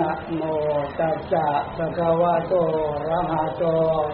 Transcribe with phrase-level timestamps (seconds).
[0.00, 0.42] นะโม
[0.98, 1.46] ตัสสะ
[1.76, 3.64] ภะคะวะโตอะระหะโต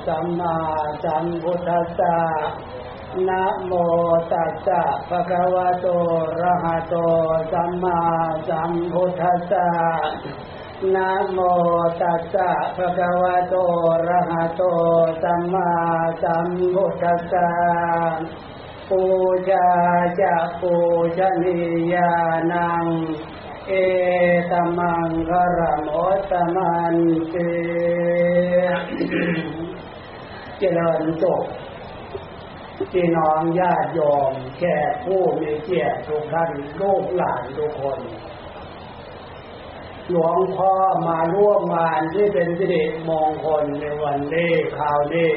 [0.07, 0.57] สัมมา
[1.05, 2.19] สัมพุทธัสสะ
[3.29, 3.73] นะโม
[4.33, 6.95] ตัสสะภะคะวะโตอะระหะโต
[7.53, 8.01] สัมมา
[8.49, 9.69] สัมพุทธัสสะ
[10.95, 11.39] นะโม
[12.01, 13.55] ตัสสะภะคะวะโต
[13.89, 14.63] อะระหะโต
[15.23, 15.71] สัมมา
[16.23, 17.51] สัมพุทธัสสะ
[18.89, 19.03] ปู
[19.49, 19.69] ชา
[20.21, 20.75] จะปู
[21.17, 21.59] ชนี
[21.93, 22.11] ยา
[22.53, 22.87] นัง
[23.69, 23.73] เอ
[24.51, 25.89] ตมังคารโม
[26.31, 26.97] ตมัน
[27.31, 27.37] เต
[30.59, 31.45] เจริญจบ
[32.93, 38.01] พี่น้องญาติโยมแค่ผู้มีเกียรติทุกท่านลูกหลานทุกคน
[40.11, 40.73] หลวงพ่อ
[41.07, 45.33] มาร่วมงานที่เป็นสิริมงคลในวันนี้คราวนี้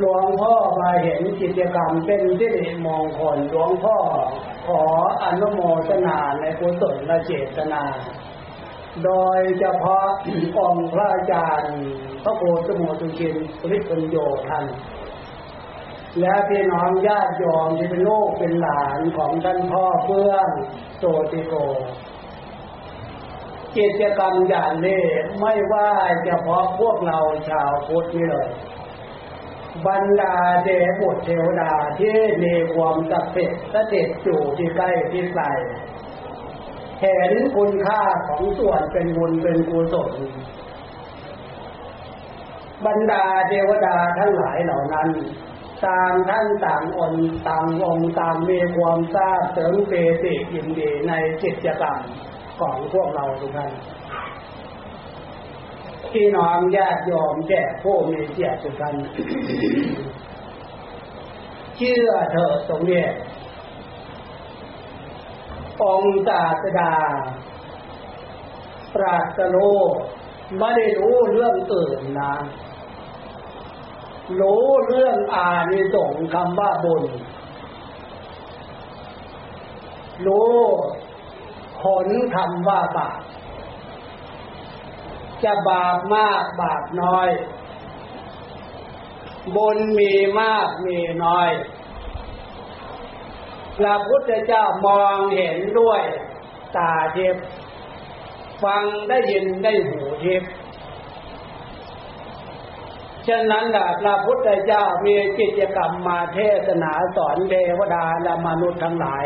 [0.00, 3.98] หลวงพ่อมาเห็นกิจกรรมเป็นสิริมงคลหลวงพ่อ
[4.66, 4.82] ขอ
[5.24, 7.82] อนุโมทนาในกุศลเจตนา
[9.04, 10.06] โดยเฉพาะ
[10.58, 11.76] องค์พระอาจารย์
[12.22, 14.16] พระโคสมุทุชินปริปัญโย
[14.48, 14.64] ท่าน
[16.20, 20.50] และพี่น้องญาติโยมที่เป็นลูกเป็นหลานของท่านพ่อเพื่อน
[20.98, 21.54] โสติโก
[23.76, 25.04] กิจกรรมอย่างนี้
[25.40, 25.90] ไม่ว่า
[26.24, 27.18] เฉพาะพวกเรา
[27.48, 28.48] ชาวพุทธนี่เลย
[29.86, 30.34] บรรดา
[30.64, 30.70] เด
[31.00, 35.44] บุตรเทวดาที่มีความศักดิ์สิทธิ์สถิตอยู่ที่ใกล้ที่ไกล
[37.00, 40.12] เห็นคุณค่าของส่วนเป็นบุญเป็นกุศล
[42.86, 45.08] บรรดาเทวดาทั้งหลายเหล่านั้น
[45.86, 47.14] ต่างท่านต่างอน
[47.48, 49.92] ต่างองต่างมีความทราบเสริมเป
[50.22, 51.12] ติยินดีใน
[51.42, 51.98] กิจกรรม
[52.60, 53.72] ของพวกเราทุกท่าน
[56.12, 58.94] พี่น้องญาติโยมแก่ผู้มีเกียรติทุกท่าน
[61.76, 63.04] เชื่อเถอะตรงนี้
[65.82, 66.94] องศาสดา
[68.94, 69.56] ปราศโล
[70.58, 72.34] ไม่ได้รู้เรื่องอื่นนะ
[74.40, 77.04] รู้เรื่องอานิสงส์คำว่าบุญ
[80.26, 80.56] รู้
[81.82, 82.06] ผล
[82.36, 83.18] คำว่าบาป
[85.44, 87.28] จะบาปมากบาปน้อย
[89.56, 91.50] บุญมีมากมีน้อย
[93.78, 96.02] พระพุทธเจ้ามองเห็นด้วย
[96.76, 97.36] ตาเทิพ
[98.64, 100.42] ฟังได้ยินได้หูทิพ
[103.26, 103.64] ฉะนั้น
[104.00, 109.24] พระพุทธเจ้ามีกิจกรรมมาเทศนาสอนเทวดาและมนุษย์ทั้งหลาย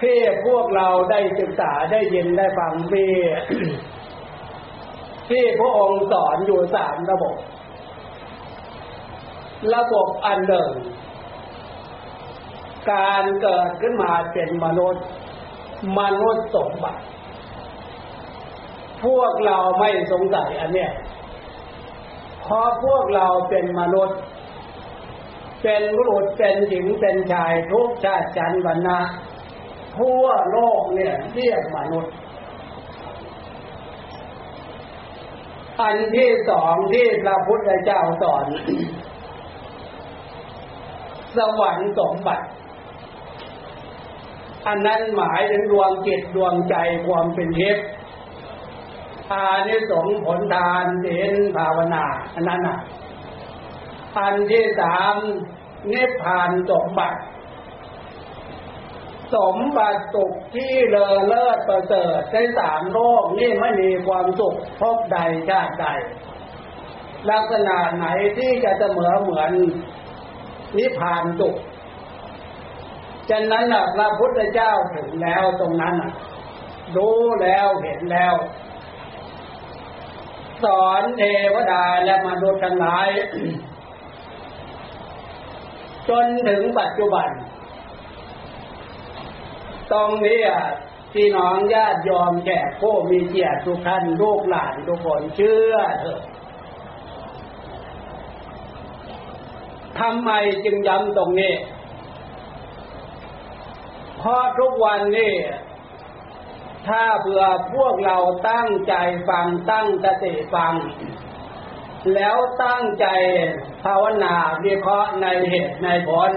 [0.00, 3.06] พื่อพวกเราได้ศึกษาได้ยินได้ฟังมี
[5.28, 7.36] ที่พระองค์สอนอยู่สามระบบ
[9.74, 10.70] ระบบอันหนึ่ง
[12.92, 15.04] การเกิดขึ้นมาเป็นมนุษย์
[15.98, 17.02] มนุษย์สมบัติ
[19.04, 20.92] พวกเราไม่สงสัยอันเนี้ย
[22.42, 24.18] เพราะพวกเราเป็นมนุษย์
[25.62, 28.98] เป็นบุรุษเป็นหญิงเป็นชายทุกชาติจันวรรณะ
[30.00, 32.14] ทั่วโลกเนี่ยเรียกมนุษย์
[35.80, 38.46] อันที่สองที่พระพุทธเจ้าสอน
[41.36, 42.46] สวรรค์สมบัติ
[44.66, 46.74] อันนั้นหมายถึงดวงจิตดวงใจ
[47.06, 47.78] ความเป็นเทพ
[49.32, 52.04] อานิสงส์ผลทานเศีลภาวนา
[52.34, 52.78] อันนั้นอะ
[54.18, 55.14] อันที่สาม
[55.92, 57.18] นิพพานสมบัติ
[59.34, 65.16] สมบัติสุขที่เลอเลิศประเสริฐในสามโลกนี่ไม่มีความสุขพบใด
[65.48, 65.86] ชาติใด
[67.30, 68.06] ลักษณะไหน
[68.38, 69.50] ที่จะเสมอเหมือน
[70.76, 71.56] นิพพานสุข
[73.30, 73.66] ฉะนั้น
[73.96, 75.94] พระพุทธเจ้าถึงแล้วตรงนั้น
[76.96, 78.34] รู้แล้วเห็นแล้ว
[80.64, 81.22] สอนเท
[81.54, 83.08] วดาและมนุษย์ทั้งหลาย
[86.08, 87.30] จนถึงปัจจุบัน
[89.92, 90.42] ตรงนี้
[91.12, 96.22] พี่น้องญาติยอมแก่ผู้มีเกียรติทุกท่านลูกหลานทุกคนเชื่อเถอะ
[99.98, 100.30] ทำไม
[100.64, 101.54] จึงย้ำตรงนี้
[104.18, 105.34] เพราะทุกวันนี้
[106.88, 107.44] ถ้าเผื่อ
[107.74, 108.18] พวกเรา
[108.50, 108.94] ตั้งใจ
[109.28, 110.74] ฟังตั้งสติฟัง
[112.14, 113.06] แล้วตั้งใจ
[113.84, 116.32] ภาวนาวิเคราะห์ในเหตุในผล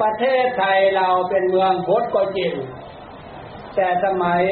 [0.00, 2.54] ประเทศไทยเราเป็นเมืองพุทธก็จริง
[3.74, 4.42] แต่สมัย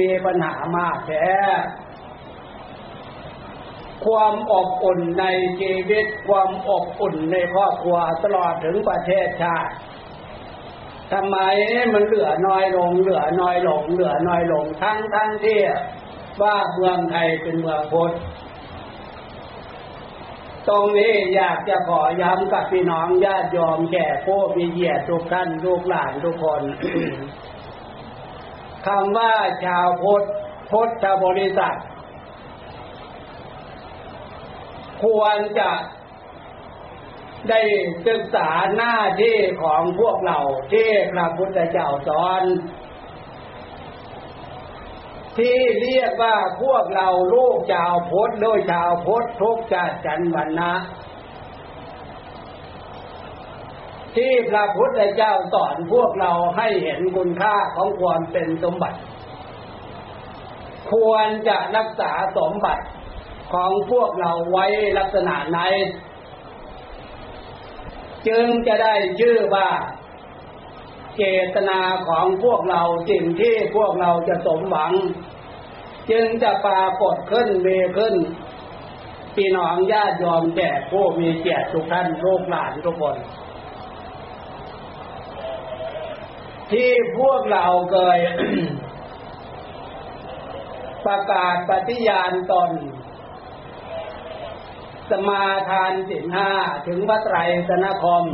[0.00, 1.28] มีปัญหามากแท้
[4.04, 5.24] ความอบอุ่นใน
[5.60, 9.72] ชีวิตความอบอุ่นในครอบครัวตลอดถึงประเทศชาติ
[11.12, 11.36] ทำไม
[11.92, 15.60] มันเหลือน้อยลง เหลือน้อยลง เหลือน้อยลงทั้งทั้งที่
[16.42, 18.14] ว่าเมืองไทยเป็นเมืองพุทธ
[20.68, 26.62] ตรงนี้อยากจะขอย้ำกับพี่น้องญาติโยมแก่ผู้มีเกียรติทุกท่านลูกหลานทุกคน
[28.86, 30.24] คำว่าชาวพุทธ
[30.70, 31.76] พุทธบริษัท
[35.02, 35.70] ควรจะ
[37.50, 37.60] ได้
[38.06, 40.38] ศึกษาหน้าที่ของพวกเรา
[40.72, 42.42] ที่พระพุทธเจ้าสอน
[45.38, 50.72] ที่เรียกว่าพวกเราลูกชาวพุทธโดยชาวพุทธทุกชาติจันวันนะ
[54.16, 58.98] ที่พระพุทธเจ้าสอนพวกเราให้เห็นคุณค่าของความเป็นสมบัติ
[60.92, 62.84] ควรจะรักษาสมบัติ
[63.52, 64.66] ของพวกเราไว้
[64.98, 65.60] ลักษณะไหน
[68.28, 69.68] จึงจะได้ชื่อว่า
[71.22, 74.92] เจตนาของพวกเราสิ่งที่พวกเราจะสมหวัง
[76.10, 78.14] จึงจะปรากฏขึ้นเมขึ้น
[79.34, 83.16] พี่น้องญาติยอมแก่ผู้มีเกียรติทุกท่านลูกหลานทุกคน
[86.70, 88.18] ที่พวกเราเคย
[91.06, 92.70] ประกาศปฏิญาณตน
[95.10, 96.50] สมาทานสินห้า
[96.86, 97.36] ถึงพระไตร
[97.68, 98.24] สนคม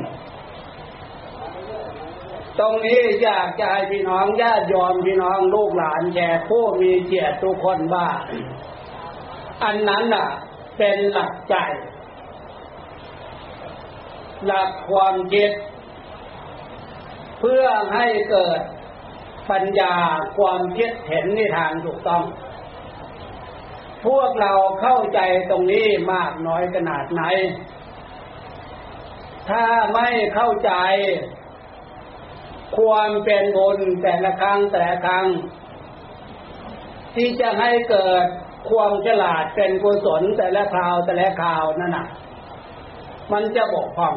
[2.58, 8.08] ตรงนี้อยากจะให้พี่น้องญาติโยมพี่น้องลูกหลานแก่ผู้มีเกียรติทุกคนว่า
[9.64, 10.28] อันนั้นน่ะ
[10.76, 11.56] เป็นหลักใจ
[14.46, 15.50] หลักความคิด
[17.40, 18.60] เพื่อให้เกิด
[19.50, 19.94] ปัญญา
[20.38, 22.24] ความคิดเห็นในทางถูกต้อง
[24.06, 25.20] พวกเราเข้าใจ
[25.50, 27.22] ตรงนี้มากน้อยขนาดไหน
[29.50, 30.72] ถ้าไม่เข้าใจ
[32.78, 35.26] ความเป็นบุญแต่ละครั้งแต่ละครั้ง
[37.14, 38.24] ที่จะให้เกิด
[38.70, 42.06] ความฉลาดเป็นกุศลแต่ละคราวแต่ละคราวนั่นน่ะ
[43.32, 44.14] มันจะบกพร่อง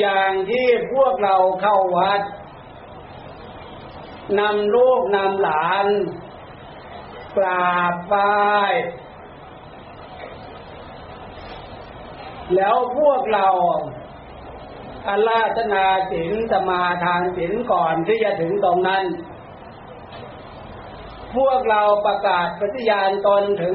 [0.00, 2.20] อย่างที่พวกเราเข้าวัด
[4.38, 5.86] นำลูกนำหลาน
[7.36, 8.28] กราบไหว้
[12.54, 13.48] แล้วพวกเรา
[15.08, 19.04] อาราธนาศีลสมาทานศีลก่อนที่จะถึงตรงนั้น
[21.36, 23.74] พวกเราประกาศปฏิญาณตนถึง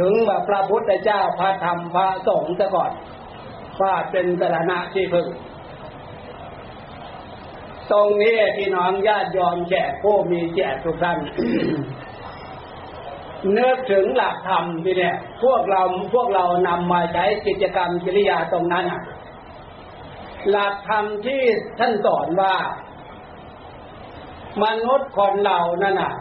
[0.00, 2.92] ถึงแบบพระพุทธเจ้าพระธรรมพระสงฆ์ซะก่อน
[3.80, 5.28] ว่าเป็นสรณะที่พึ่ง
[7.92, 11.18] ตรงนี้พี่น้องญาติยอมแจกผู้มีแจกทุกท่าน
[13.52, 15.82] เนึกถึงหลักธรรมที่เนี่ย พวกเรา
[16.14, 19.02] พวกเรานำมาใช้กิจกรรมกิริยาตรงนั้นอะ
[20.50, 21.42] หลักธรรมที่
[21.78, 22.56] ท่านสอนว่า
[24.64, 26.14] มนุษย์คนเรานั่นน่ะ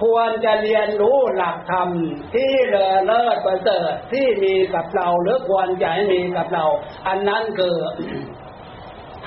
[0.00, 1.88] ควรจะเรียนรู้หลักธรรม
[2.34, 6.64] ที่เลอเลิศประเสริฐที่มีกับเราหรือควรจะให้มีกับเรา
[7.06, 7.76] อันนั้นคือ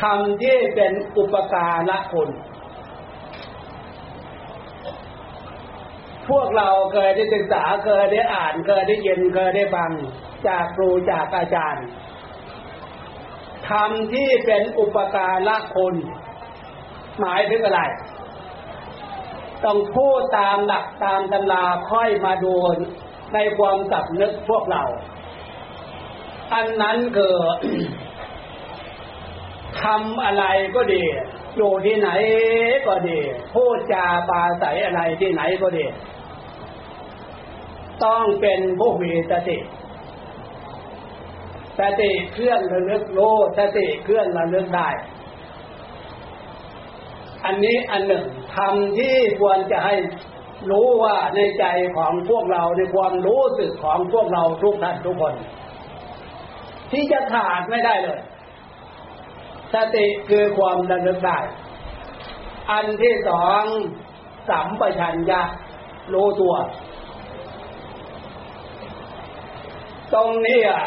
[0.01, 2.29] ธรรมที่เป็นอุปการะคุณ
[6.29, 9.91] พวกเราเคยได้ศึกษาเคยได้อ่านเคยได้ยินเคยได้ฟัง
[10.47, 11.85] จากครูจากอาจารย์
[13.69, 15.95] ธรรมที่เป็นอุปการะคุณ
[17.19, 17.81] หมายถึงอะไร
[19.63, 22.55] ต้องพูดตามหลักตามตำราค่อยมาดู
[23.33, 24.83] ในความสับนึกพวกเรา
[26.53, 27.35] อันนั้นคือ
[29.83, 31.03] ทำอะไรก็ดี
[31.57, 32.09] อยู่ที่ไหน
[32.87, 33.19] ก็ดี
[33.53, 35.85] พูดจาปาใสอะไรที่ไหนก็ดี
[38.05, 39.57] ต้องเป็นผู้มีสติ
[41.79, 44.89] สติเคลื่อนระลึกรู้สติเคลื่อนระลึกได้
[47.45, 48.25] อันนี้อันหนึ่ง
[48.55, 49.95] ทำที่ควรจะให้
[50.71, 51.65] รู้ว่าในใจ
[51.97, 55.35] ของพวกเราในความรู้สึกของพวกเราทุกท่านทุกคน
[56.91, 58.21] ที่จะขาดไม่ได้เลย
[59.73, 61.39] สติคือความระลึกได้
[62.71, 63.63] อันที่สอง
[64.49, 65.41] สัมปชัญญะ
[66.13, 66.55] รู้ตัว
[70.13, 70.83] ตรงนี้อะ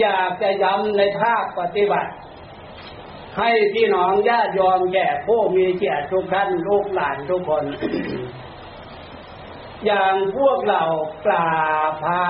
[0.00, 2.12] อยากจะย้ำในภาคปฏิบัติ
[3.38, 7.64] ให้พี่น้องญาติยอมแก่ผู้มีเกียรติทุกท่านลูกหลานทุกคน
[9.86, 10.82] อย่างพวกเรา
[11.26, 11.48] กรา
[11.90, 12.22] บพระ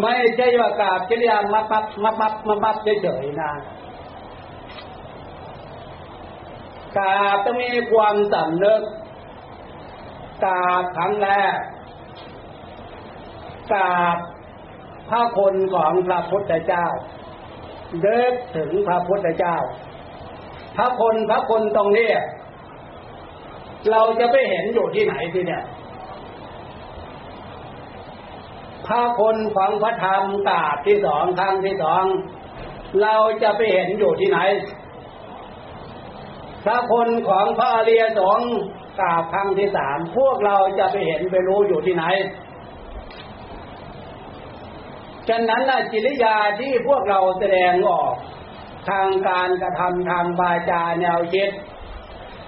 [0.00, 3.52] ไม่ใช่ว่ากราบกิริยามับมับมับมับมับมับเฉยๆนะ
[6.96, 8.82] กราบต้องมีความสำนึก
[10.44, 11.58] กราบครั้งแรก
[13.72, 14.16] กราบ
[15.10, 16.86] พระคนของพระพุทธเจ้า
[18.02, 19.56] เดิกถึงพระพุทธเจ้า
[20.76, 22.10] พระคนพระคนตรงนี้
[23.90, 25.64] เราจะไปเห็นอยู่ที่ไหนทีเนี่ย
[28.86, 32.04] พระคนฝังพระธรรมกาบที่สองครั้งที่สอง
[33.02, 34.38] เราจะไปเห็นอยู่ที่ไหน
[36.64, 38.52] พระคนของพระอริยสงฆ์
[39.00, 42.04] กาบครั้งที่สามพวกเราจะไปเห็นไปรู้อยู่ที่ไหน
[45.28, 48.14] ฉะนั้นนจิริยาที่พวกเราแสดงออก
[48.90, 51.50] ทางการกระทำทางบาจาแนวคิด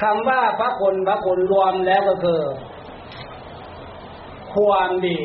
[0.03, 2.43] คำว่าพระคุณพระคุณรวมแล้วก็คือ
[4.55, 5.19] ความดี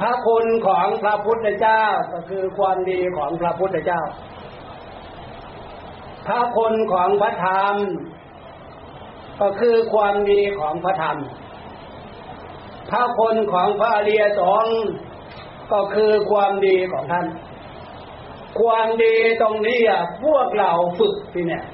[0.00, 4.02] พระคุณของพระพุทธเจ้าก็คือความดีของพระพุทธเจ้า
[6.26, 7.74] พระคุณของพระธรรม
[9.40, 11.18] ก็คือความดีของพระธรรม
[12.90, 14.86] พระคนของพระอริยสงฆ์
[15.72, 17.26] ก็คือความดีของท่าน
[18.60, 21.64] ความดีตรงนี้อะพวกเราฝึกที่เนี่ย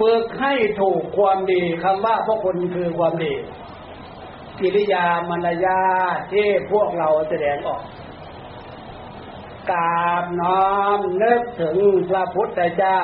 [0.00, 3.34] ฝึกให้ถูกความดีคำว่าพระคนคือความดี
[4.60, 5.80] กิริยามารยา
[6.32, 7.82] ที่พวกเราแสดงออก
[9.70, 11.76] กราบน้อมนึกถึง
[12.10, 13.00] พระพุทธเจ้า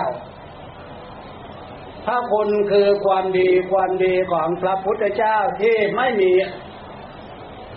[2.10, 6.32] พระคุณคือความดีความดีของพระพุทธเจ้าที่ไม่มี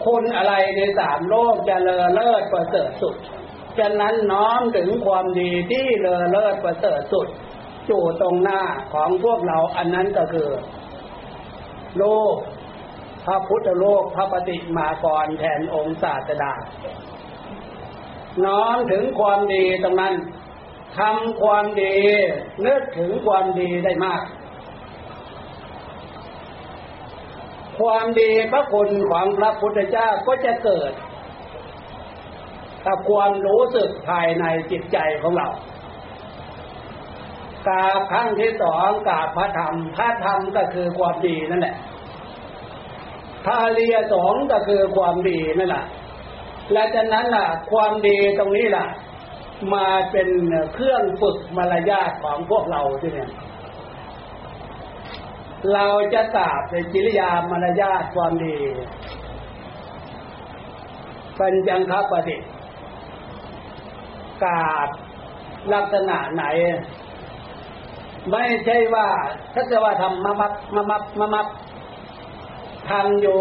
[0.06, 3.16] คุณอะไรในสามโลกจะเลอเลิศประเสริฐสุด
[3.78, 7.28] ฉะนั้นน้อมถึงความดีที่เลอเลิศประเสริฐสุด
[7.90, 8.62] จู่ตรงหน้า
[8.94, 10.50] ของพวกเราอันนั้นก็คือ
[11.98, 12.36] โลก
[13.26, 16.54] พระพุทธโลกพระปฏิมากรแทนองค์ศาสดา
[18.46, 20.14] น้อมถึงความดีตรงนั้น
[20.98, 21.96] ทำความดี
[22.66, 24.24] นึกถึงความดีได้มาก
[27.80, 30.92] ความดีพระคุณของพระพุทธเจ้าก็จะเกิด
[32.86, 35.48] กับความรู้สึกภายในจิตใจของเรา
[37.68, 41.76] กาครั้งที่สองกาพระธรรมพระธรรมก็คือความดีนั่นแหละ
[43.46, 45.86] พระเรียสองก็คือความดีนั่นแหละ
[46.72, 48.86] และจากนั้นล่ะ ความดีตรงนี้ล่ะ
[49.74, 50.30] มาเป็น
[50.74, 53.32] เครื่องฝึกมารยาทของพวกเราที่เนี่ย
[55.74, 58.58] เราจะตราบในจิริยามารยาทความดี
[61.36, 62.38] เป็นจังครับปฏิ
[64.44, 64.90] กาด
[65.74, 66.44] ลักษณะไหน
[68.32, 69.08] ไม่ใช่ว่า
[69.54, 71.48] ถ้าจะว่าทำมามับมามับมามับ
[72.90, 73.40] ทำอยู่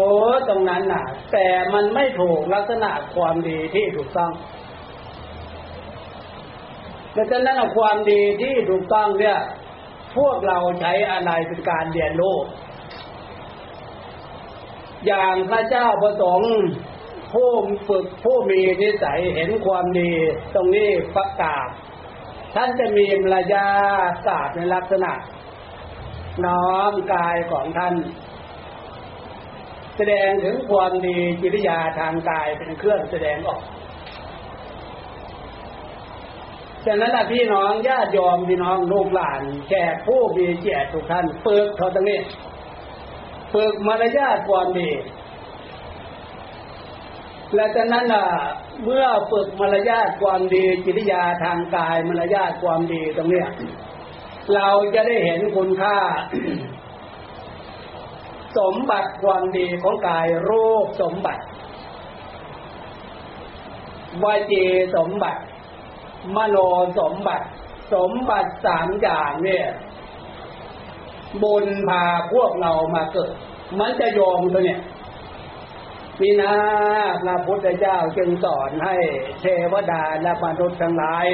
[0.49, 4.31] ตรงนั้นน่ะ แต่มันไม่ถูกลักษณะความดีที่ถูกต้อง
[7.15, 9.39] ดังนั้นความดีที่ถูกต้องเนี่ย
[10.17, 12.37] พวกเราใช้อะไรเป็นการเรียนรู้
[15.07, 16.53] อย่างพระเจ้าประสงค์
[17.33, 17.49] ผู้
[17.87, 20.11] ฝึกผู้มีนิสัยเห็นความดี
[20.53, 21.67] ตรงนี้ประกาศ
[22.55, 23.67] ท่านจะมีมารยา
[24.25, 25.13] ศาสตร์ในลักษณะ
[26.45, 27.95] น้อมกายของท่าน
[29.97, 33.61] แสดงถึงความดีจิริยาทางกายเป็นเครื่องแสดงออก
[36.85, 42.19] ฉะนั้นพี่น้องญาติยอมพี่น้องลูกหลานแขกผู้มีเกียรติทุกท่านฝึกเขาตรงนี้
[43.53, 44.91] ฝึกมารยาทความดี
[47.55, 48.25] และจากนั้นล่ะ
[48.83, 53.43] เมื่อฝึกมารยาทความดีจิริยาทางกายมารยาทความดีตรงนี้
[54.55, 55.97] เราจะได้เห็นคุณค่า
[58.57, 61.43] สมบัติความดีของกายรูปสมบัติ
[64.23, 64.63] วจี
[64.95, 65.41] สมบัติ
[66.35, 66.57] มโน
[66.99, 67.47] สมบัติ
[67.93, 69.67] สมบัติสามอย่างเนี่ย
[71.43, 72.03] บุญพา
[72.33, 73.33] พวกเรามาเกิด
[73.79, 74.81] มันจะโยมตัวเนี่ย
[76.21, 76.55] มีนา
[77.23, 78.95] พระพุทธเจ้าจึงสอนให้
[79.41, 81.27] เทวดาและมนุษย์ทั้งหลาย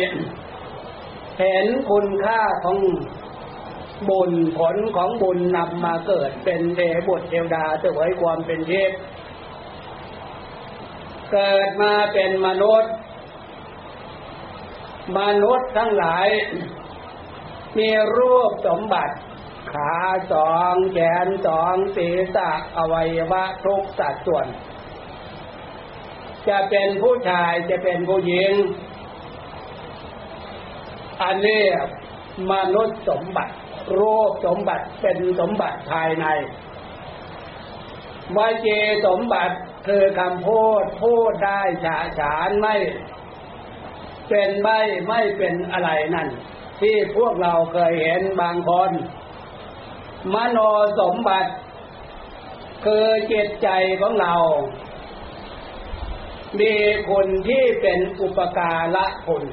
[1.40, 2.78] เห็นคุณค่าของ
[4.10, 8.92] บุญผลของบุญนำมาเกิดเป็นเดบุตรเทวดาเสวยความเป็นเทพ
[11.32, 12.94] เกิดมาเป็นมนุษย์
[15.16, 16.28] มนุษย์ทั้งหลาย
[17.78, 19.16] มีรูปสมบัติ
[19.74, 19.96] ขา
[20.32, 24.48] สองแขนสองศีรษะอวัยวะทุกสัดส่วน
[26.50, 28.54] จะเป็นผู้ชายจะเป็นผู้หญิง
[31.24, 31.64] อันนี้
[32.52, 33.54] มนุษย์สมบัติ
[34.00, 36.26] รูปสมบัติเป็นสมบัติภายใน
[38.38, 38.68] วาเจ
[39.06, 39.56] สมบัติ
[39.88, 42.76] คือคำพูดพูดได้ฉาฉานไม่
[44.30, 46.28] เป็นไม่ไม่เป็นอะไรนั่น
[46.82, 48.92] ที่พวกเราเคยเห็นบางคน
[50.34, 50.60] มโน
[51.00, 51.52] สมบัติ
[52.86, 53.70] คือจิตใจ
[54.02, 54.36] ของเรา
[56.60, 56.74] มี
[57.10, 59.44] คนที่เป็นอุปการะคน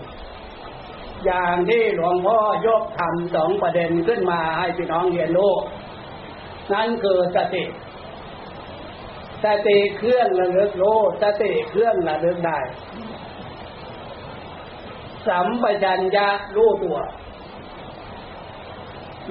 [1.24, 5.52] อย่างที่หลวงพ่อยกทำสองประเด็นขึ้นมาให้พี่น้องเรียนรู้
[6.72, 7.64] นั่นคือสติ
[9.44, 12.58] สติเครื่องระลึกรู้สติเครื่องระลึกได้
[15.28, 16.98] สัมปชัญญะรู้ตัว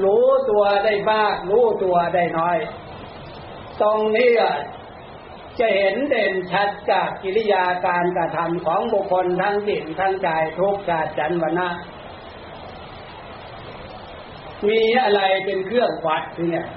[0.03, 2.57] รู้ตัวได้มากรู้ตัวได้น้อย
[3.81, 4.31] ตรงนี้
[5.59, 10.27] จะเห็นเด่นชัดจากกิริยาการกระทำของบุคคลทั้งจิตทั้งใจ
[10.57, 11.69] ทุกชาติจันวนะ
[14.67, 16.67] มีอะไรเป็นเครื่องวัดเนี่ย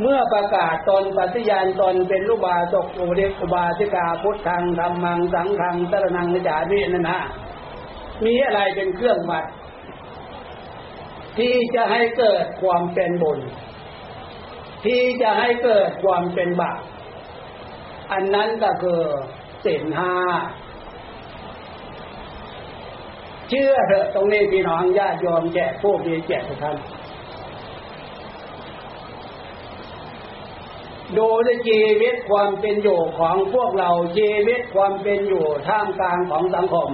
[0.00, 7.18] เมื่อประกาศตนปฏิญาณตนเป็นลูกบาศกอุเดกอุบาสิกาพุทธังธรรมังสังฆังสรนังนิจามินั่นะ
[8.24, 9.44] มีอะไรเป็นเครื่องวัด
[11.38, 13.40] ที่จะให้เกิดความเป็นบุญ
[14.84, 16.80] ที่จะให้เกิดความเป็นบาป
[18.12, 19.00] อันนั้นก็คือ
[19.64, 20.14] สินห้า
[23.48, 26.76] เชื่อเถอะตรงนี้พี่น้องญาติโยมแก่ผู้มีแก่ทุกท่าน
[31.18, 36.90] ดูในชีวิตความเป็นอยู่ของพวกเราชีวิตความเป็นอยู่ท่ามกลางของสังคม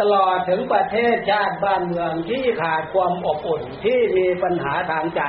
[0.00, 5.22] ตลอดถึงประเทศชาติบ้านเมืองที่ขาดความอบอุ่นที่มีปัญหาทางใจ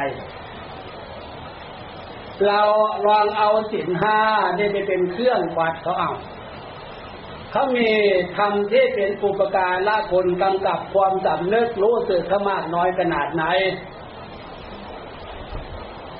[2.48, 2.62] เรา
[3.06, 4.20] ลองเอาสินห้า
[4.58, 6.12] นี่ไปเป็นเครื่องวัดเขาเอา
[7.52, 7.90] เขามี
[8.38, 13.44] ทำที่เป็นอุปการละคนกำกับความสำนึกรู้สึกขมากน้อยขนาดไหน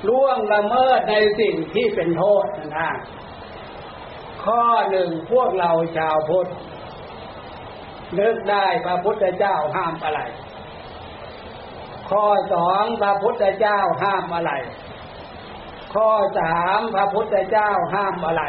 [0.08, 2.90] ล่วงละเมิดในสิ่งที่เป็นโทษนะ
[4.44, 6.48] ข้อหนึ่งพวกเราชาวพุทธ
[8.18, 10.20] นึกได้พระพุทธเจ้าห้ามอะไร
[12.10, 14.52] ข้อสองพระพุทธเจ้าห้ามอะไร
[15.94, 18.44] ข้อสามพระพุทธเจ้าห้ามอะไร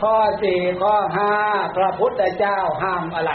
[0.00, 1.32] ข้อสี่ข้อห้า
[1.76, 3.32] พระพุทธเจ้าห้ามอะไร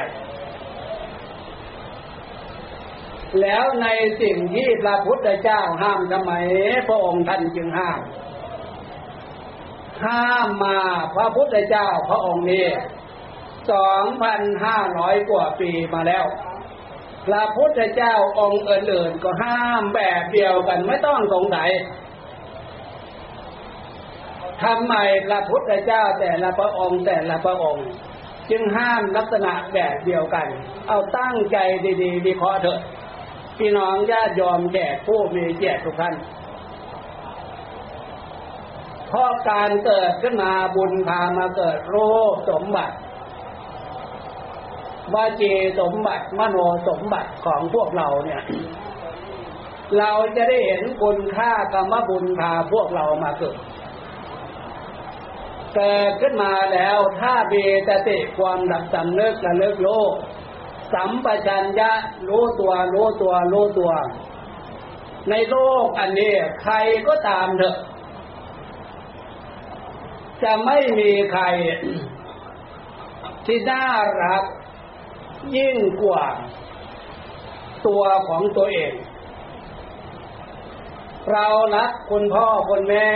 [3.42, 3.88] แล้วใน
[4.22, 6.32] สิ่งที่พระพุทธเจ้าห้ามทำไม
[6.88, 8.00] พระองค์ท่านจึงห้าม
[10.06, 10.80] ห้ามมา
[11.16, 12.66] พระพุทธเจ้าพระองค์นี้
[13.72, 16.26] สองพันห้าร้อยกว่าปีมาแล้ว
[17.28, 21.70] พระพุทธเจ้าองค์อื่นๆก็ห้ามแบบเดียวกันไม่ต้องสงสัย
[24.64, 24.96] ทำไม
[25.28, 27.88] พระพุทธเจ้าแต่ละพระองค์แต่ละพระองค์
[28.50, 30.48] จึงห้ามลักษณะแบบเดียวกัน
[30.88, 31.58] เอาตั้งใจ
[32.02, 32.80] ดีๆวิเคราะห์เถอะ
[33.62, 36.16] พี่น้องญาติยอมแก่ผู้มีเกียรติทุกท่าน
[39.08, 41.98] เพราะการเกิดขึ้นมาบุญพามาเกิดโร
[42.32, 42.96] คสมบัติ
[45.14, 48.42] วาจีสมบัติมโนสมบัติของพวกเราเนี่ย
[49.98, 53.58] เราจะได้เห็นคุณค่ากรรมบุญพาพวกเรามาเกิด
[55.76, 60.14] เกิดขึ้นมาแล้วถ้ามีสติความหลับสำนึกระลึกโลก
[60.94, 61.92] สัมปชัญญะ
[62.28, 63.92] รู้ตัวรู้ตัวรู้ตัว
[65.30, 66.74] ในโลกอันนี้ใคร
[67.08, 67.76] ก็ตามเถอะ
[70.44, 71.44] จะไม่มีใคร
[73.46, 73.86] ที่น่า
[74.24, 74.44] รัก
[75.56, 76.26] ยิ่งกว่า
[77.88, 78.94] ตัวของตัวเอง
[81.32, 83.08] เรารักคุณพ่อคุณแม่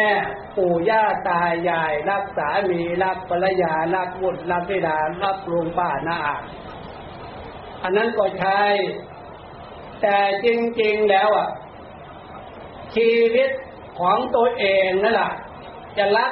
[0.58, 6.36] ปู่ย่าตายาย รักสามีรักภรรยารักบุตรรักธิดารักลุงป้าน้าอั
[7.86, 8.64] อันนั้นก็ใช่
[10.02, 10.48] แต่จ
[10.82, 11.48] ริง ๆ แล้วอะ
[12.96, 13.50] ชีวิต
[14.00, 15.32] ของตัวเองนั่นแหละ
[15.98, 16.32] จะรัก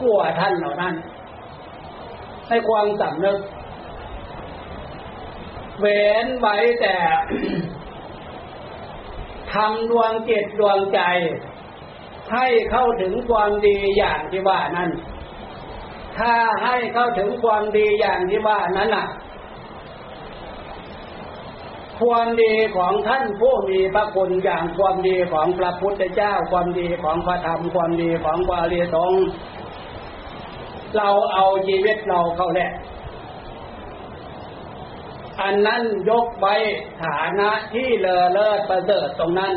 [0.00, 0.94] กลัวท่านเหล่านั้น
[2.48, 3.38] ในความสำนึก
[5.80, 6.96] เว้นไว้แต่
[9.52, 11.00] ทำดวงจิตดวงใจ
[12.32, 14.90] ให้เข้าถึงความดีอย่างที่ว่านั้น
[16.18, 16.34] ถ้า
[16.64, 19.06] ให้เข้าถึงความดีอย่างที่ว่านั้นน่ะ
[22.00, 29.12] ความดีของท่านผู้มีพระคุณอย่างความดีของพระพุทธเจ้า ความดีของพระธรรม ความดีของพระอริยสง
[30.96, 32.72] เราเอาชีวิตเราเข้าแลก
[35.42, 36.54] อันนั้นยกไว้
[37.02, 39.54] ฐานะที่เลอเลิศประเสริฐตรงนั้น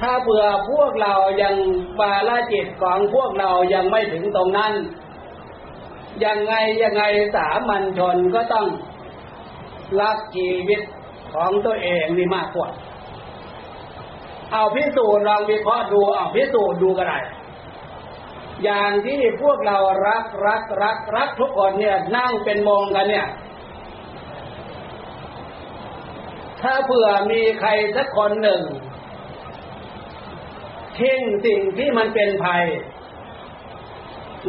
[0.00, 1.54] ถ้าเผื่อพวกเรายัง
[1.98, 4.72] ปาลจิตของพวกเรายังไม่ถึงตรงนั้น
[6.24, 7.04] ยังไงยังไง
[7.36, 8.66] สามัญชนก็ต้อง
[10.00, 10.80] รักชีวิต
[11.34, 12.68] ของตัวเองนี่มากกว่า
[14.52, 17.18] เอาพิสูจน์ลองวิเคราะห์ดูเอาพิสูจน์ดูก็ได้
[18.64, 23.26] อย่างที่พวกเรารักรักรักรักทุกคนเนี่ยนั่งเป็นมงกันเนี่ย
[26.62, 28.62] ถ้าเผื่อมีใครสักคนหนึ่ง
[30.98, 32.64] ทิ้งสิ่งที่มันเป็นภัย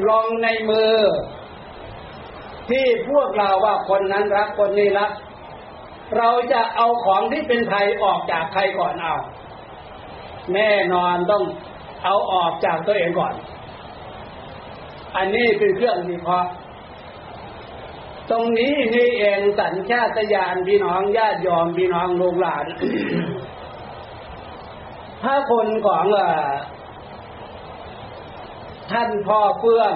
[0.08, 0.96] ลองในมือ
[2.70, 5.12] ที่พวกเราว่าคนนั้นรักคนนี้รัก
[6.18, 9.16] เราจะเอาของที่เป็นไทยออกจากใครก่อนเอา
[10.54, 11.44] แน่นอนต้อง
[12.04, 13.34] เอาออกจากตัวเองก่อน
[15.16, 16.50] อันนี้เป็นเครื่องวิเคราะห์
[18.30, 22.66] ตรงนี้นี่เองสัญชาตญาณพี่น้องญาติยอมพี่น้องลูกหลาน
[25.24, 26.06] ถ้าคนของ
[28.92, 29.94] ท่านพ่อเฟื่อง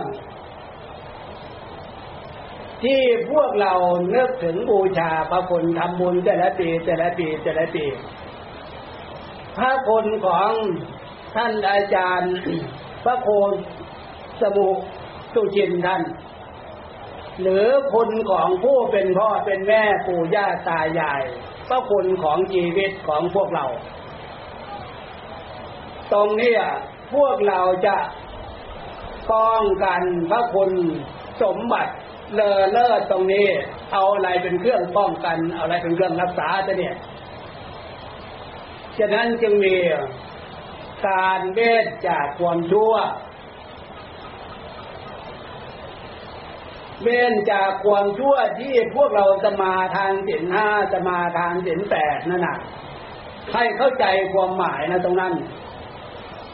[2.83, 3.73] ที่พวกเรา
[4.11, 7.85] เนึกถึงบูชาพระคุณทำบุญแต่ละปีแต่ละปีแต่ละปี
[9.57, 10.51] พระคุณของ
[11.35, 12.35] ท่านอาจารย์
[13.03, 13.27] พระโค
[14.41, 14.69] สมุ
[15.33, 16.03] สุจินท่าน
[17.41, 21.21] หรือคุณของผู้เป็นพ่อเป็นแม่ปู่ย่าตายาย
[21.69, 23.65] พระคุณของชีวิตของพวกเรา
[26.13, 26.53] ตรงนี้
[27.13, 27.97] พวกเราจะ
[29.31, 30.71] ป้องกันพระคุณ
[31.41, 31.93] สมบัติ
[32.33, 33.47] เลอเลิศตรงนี้
[33.91, 36.95] เอาอะไรเป็นเครื่องป้องกัน เอาอะไรเป็นเครื่องรักษาจะเนี่ย
[38.97, 39.75] ฉะนั้นจึงมี
[41.07, 42.93] การเวทจากความชั่ว
[47.03, 52.57] เว้นจากความชั่วที่พวกเราจะมาทางศีลห้าจะมาทางศีลแปดนั่นน่ะ
[53.53, 55.33] ให้เข้าใจความหมายนะตรงนั้น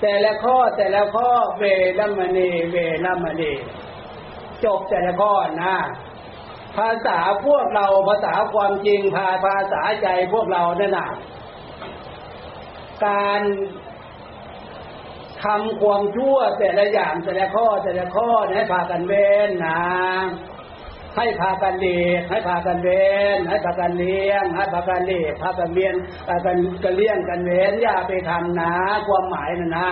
[0.01, 1.63] แต่ละข้อแต่ละข้อเว
[1.99, 3.51] รมณีเวรมณี
[4.65, 5.75] จบแต่ละข้อนะ
[6.77, 11.07] ภาษาพวกเราภาษาความจริงภาภาษาใจพวกเราเนี่ยนะ
[13.05, 13.41] การ
[15.43, 19.81] ทำความชั่วแต่ละอย่างแต่ละข้อแต่ละข้อให้พากันเว้นนะ
[21.17, 23.05] ให้พากันเลีกให้พากันเว้
[23.37, 25.95] นให้พากันเลี้ยง ให้พากันเลีกพากันเวียน
[26.27, 28.73] พากันกันเลี้ยงกันเว้นอย่าไปทำนะ
[29.07, 29.89] ความหมายนะนะ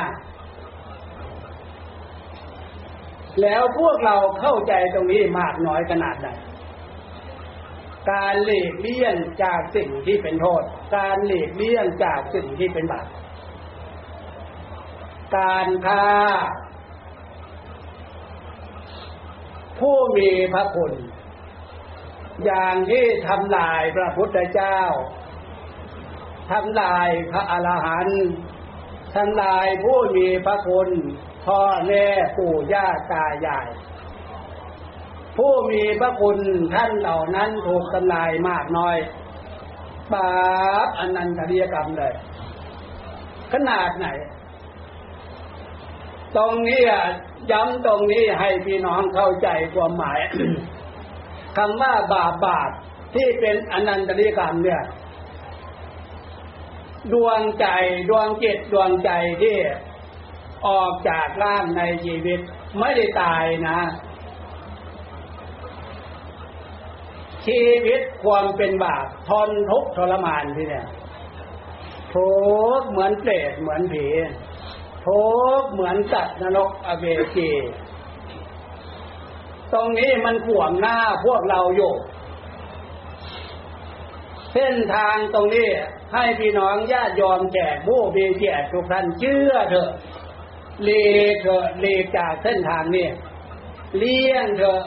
[3.41, 6.27] แล้วพวกเราเข้าใจตรงนี้มากน้อยขนาดไหน
[8.11, 10.63] การหลีกเลี่ยงจากสิ่งที่เป็นโทษ
[10.95, 13.07] การหลีกเลี่ยงจากสิ่งที่เป็นบาป
[15.37, 16.07] การฆ่า
[19.79, 20.93] ผู้มีพระคุณ
[22.45, 24.79] อย่างที่ทำลายพระพุทธเจ้า
[26.51, 28.27] ทำลายพระอรหันต์
[29.15, 30.89] ทำลายผู้มีพระคุณ
[31.45, 32.05] พ่อแม่
[32.37, 33.67] ปู่ย่าตายาย
[35.37, 36.37] ผู้มีพระคุณ
[36.75, 38.97] ท่านเหล่านั้นถูกทำลายมากน้อย
[40.13, 40.29] บา
[40.85, 42.13] ปอนันตริยกรรมเลย
[43.53, 44.07] ขนาดไหน
[46.37, 46.81] ตรงนี้
[47.51, 50.19] ย้ำตรงนี้ให้พี่น้องเข้าใจความหมาย
[51.57, 52.69] คำว่าบาปบาป
[53.13, 54.83] ที่เป็นอนันตริยกรรมเนี่ย
[57.13, 57.67] ดวงใจ
[58.09, 59.57] ดวงจิตดวงใจที่
[60.67, 62.39] ออกจากร่างในชีวิต
[62.79, 63.79] ไม่ได้ตายนะ
[67.45, 70.87] ชีวิตความเป็นบาปทนทุกทรมานที่เนี่ย
[72.13, 72.31] ทุ
[72.79, 74.07] กเหมือนเปรตเหมือนผี
[75.05, 75.25] ทุ
[75.59, 77.49] กเหมือนสัตว์นรกอเวจี
[79.73, 81.93] ตรงนี้มันขวางหน้าพวกเราอยู่
[84.53, 85.69] เส้นทางตรงนี้
[86.13, 89.89] ให้พี่น้องญาติยอมแจกผู้มีแจกทุกท่านเชื่อเถอะ
[90.83, 93.07] เลีกเถอะเลีกจากเส้นทางเนี้
[93.97, 94.81] เลี่ยงเถอะ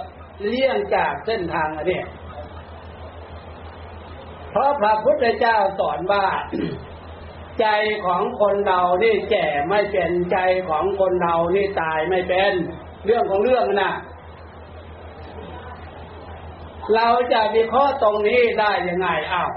[0.48, 2.02] เลี่ยงจากเส้นทางอันนี้
[4.50, 6.26] เพราะพระพุทธเจ้าสอนว่า
[7.60, 7.66] ใจ
[8.04, 12.52] ของคนเรานี่แก่ไม่เป็นใจของคนเรานี่ตายไม่เป็น
[13.04, 13.92] เรื่องของเรื่องนะ
[16.94, 19.50] เราจะวิเคราะห์ตรงนี้ได้ยังไงอ้าว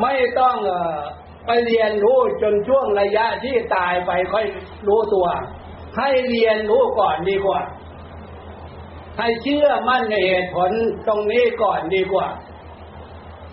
[0.00, 1.00] ไม่ต้องเออ
[1.46, 4.46] ไปเรียนรู้จนช่วงระยะที่ตายไปค่อย
[4.88, 5.26] รู้ตัว
[5.98, 7.60] ให้เรียนรู้ก่อนดีกว่า
[9.18, 10.70] ให้เชื่อมั่นในเหตุผล
[11.06, 12.28] ตรงนี้ก่อนดีกว่า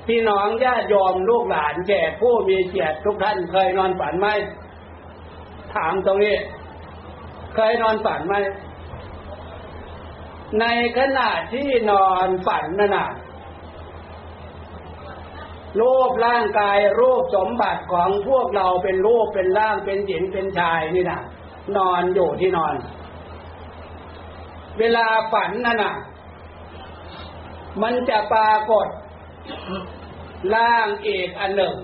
[0.08, 4.28] พี่น้องญาติโยมลูกหลานแก่ผู้มีเกียรติทุกท่านเคยนอนฝันไหม
[5.74, 6.36] ถามตรงนี้
[7.56, 8.36] เคยนอนฝันไหม
[10.60, 10.66] ใน
[10.98, 13.10] ขณะที่นอนฝันนั่นน่ะ
[15.80, 21.20] รูปร่างกายรูปสมบัติของพวกเราเป็นรูปเป็นร่างเป็นหญิงเป็นชายนี่นะ
[21.78, 22.76] นอนอยู่ที่นอน
[24.80, 25.96] เวลาฝันนั่นน่ะ
[27.82, 28.88] มันจะปรากฏ
[30.56, 31.76] ร่างเอกอันหนึ่ง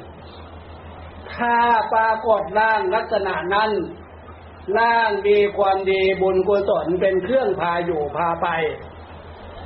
[1.33, 1.55] ถ้า
[1.93, 3.71] ปรากฏร่างลักษณะนั้น
[4.79, 8.47] ร่างดีความดีบุญกุศลเป็นเครื่องพาอยู่พาไป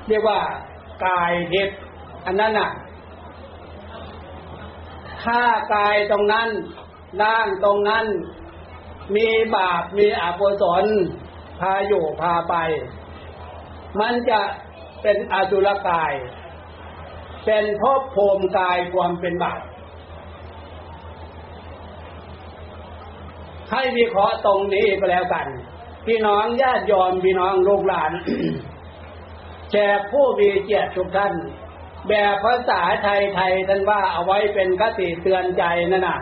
[0.08, 0.40] เรียกว่า
[1.06, 1.78] กายทิพย์
[2.26, 2.70] อันนั้นน่ะ
[5.24, 5.42] ถ้า
[5.76, 6.50] กายตรงนั้น
[7.22, 8.06] ร่างตรงนั้น
[9.16, 10.86] มีบาปมีอกุศล
[11.60, 12.56] พาอยู่พาไป
[14.00, 14.42] มันจะ
[15.02, 16.14] เป็นอสุรกาย
[17.46, 19.62] เป็นภพภูมิกายความเป็นบาป
[23.72, 25.48] ให้วิเคราะห์ตรงนี้ก็แล้วกัน
[26.06, 28.12] พี่น้องญาติยอมพี่น้องลูกหลาน
[29.72, 31.34] แชร์ผู้มีเกียรติทุกท่าน
[32.08, 36.20] แบบภาษาไทยไทยท่านว่าเอาไว้เป็นคติเตือนใจนั่นน่ะ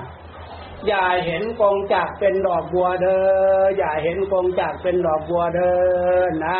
[0.87, 3.19] อย่าเห็นกองจักเป็นดอกบัวเด้
[3.61, 5.71] ออย่าเห็นกองจักเป็นดอกบัวเด้
[6.21, 6.59] อนะ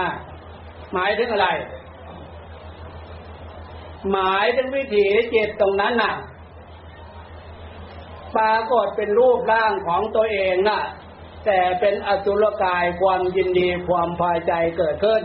[0.93, 1.47] หมายถึงอะไร
[4.12, 6.13] หมายถึงวิถีจิตตรงนั้นน่ะ
[8.36, 10.82] ปรากฏเป็นรูปร่างของตัวเองน่ะ
[11.45, 15.23] แต่เป็นอสุรกายความยินดีความพอใจเกิดขึ้น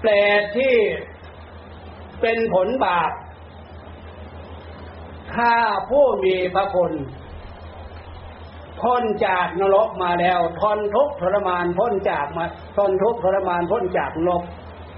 [0.00, 0.10] แปล
[0.56, 0.76] ที่
[2.20, 3.12] เป็นผลบาป
[5.34, 5.56] ข้า
[5.90, 6.92] ผู้มีพระคุณ
[8.80, 12.44] พ้นจากนรกมาแล้วทนทุกข์ทรมานพ้นจากมา
[12.76, 14.42] ทนทุกข์ทรมานพ้นจากนรก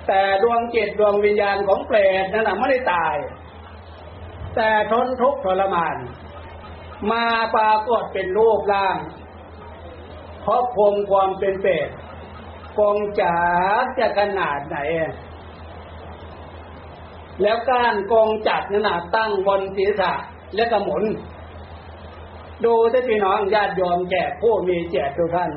[0.09, 3.15] แต่ดวงจิตดวงวิญญาณของเปรตนั้นนะไม่ได้ตาย
[4.57, 5.97] แต่ทนทุกข์ทรมาน
[7.11, 8.97] มาปรากฏเป็นรูปร่าง
[10.43, 11.89] เพราะพมความเป็นเปรต
[12.79, 13.39] กองจา
[13.83, 14.79] กจะขนาดไหน
[17.43, 20.13] แล้วก้านกองจักรนั่นนะตั้งบนศีรษะ
[20.57, 21.05] แล้วก็หมุน
[22.65, 25.51] ดูที่พี่น้องญาติโยมแก่ผู้มีเจตทุกท่าน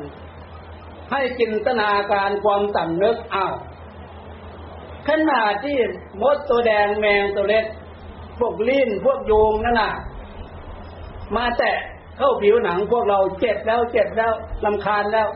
[1.11, 3.53] ให้จินตนาการความสำนึกอ้าว
[5.07, 5.77] ขนาดที่
[6.21, 7.65] มดตัวแดงแมงตัวเล็ก
[8.39, 9.91] พวกลิ้นพวกโยงนั่นน่ะ
[11.35, 11.77] มาแตะ
[12.17, 14.31] เข้าผิวหนังพวกเราเจ็บแล้วเจ็บแล้ว
[14.65, 15.27] ลำคาญแล้ว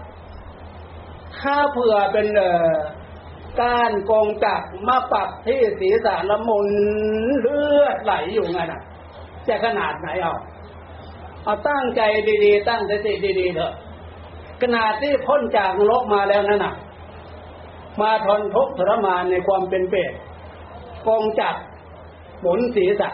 [1.40, 2.74] ถ้าเผื่อเป็นเอ่อ
[3.60, 6.68] ก้านกองจักมาปรับที่ศีรษะละมุน
[7.42, 8.82] เลือดไหลอยู่ไงน่ะ
[9.48, 10.36] จะขนาดไหนเอา
[11.44, 12.02] เอาตั้งใจ
[12.46, 13.74] ดีๆ ตั้งสติดีๆเถอะ
[14.62, 16.74] ขนาดที่พ้นจากนรกมาแล้วนั่นน่ะ
[18.02, 20.14] มาทนทุกข์ทรมานในความเป็นเปรต
[21.08, 21.56] กองจัก
[22.42, 23.10] หมุนศีรษะ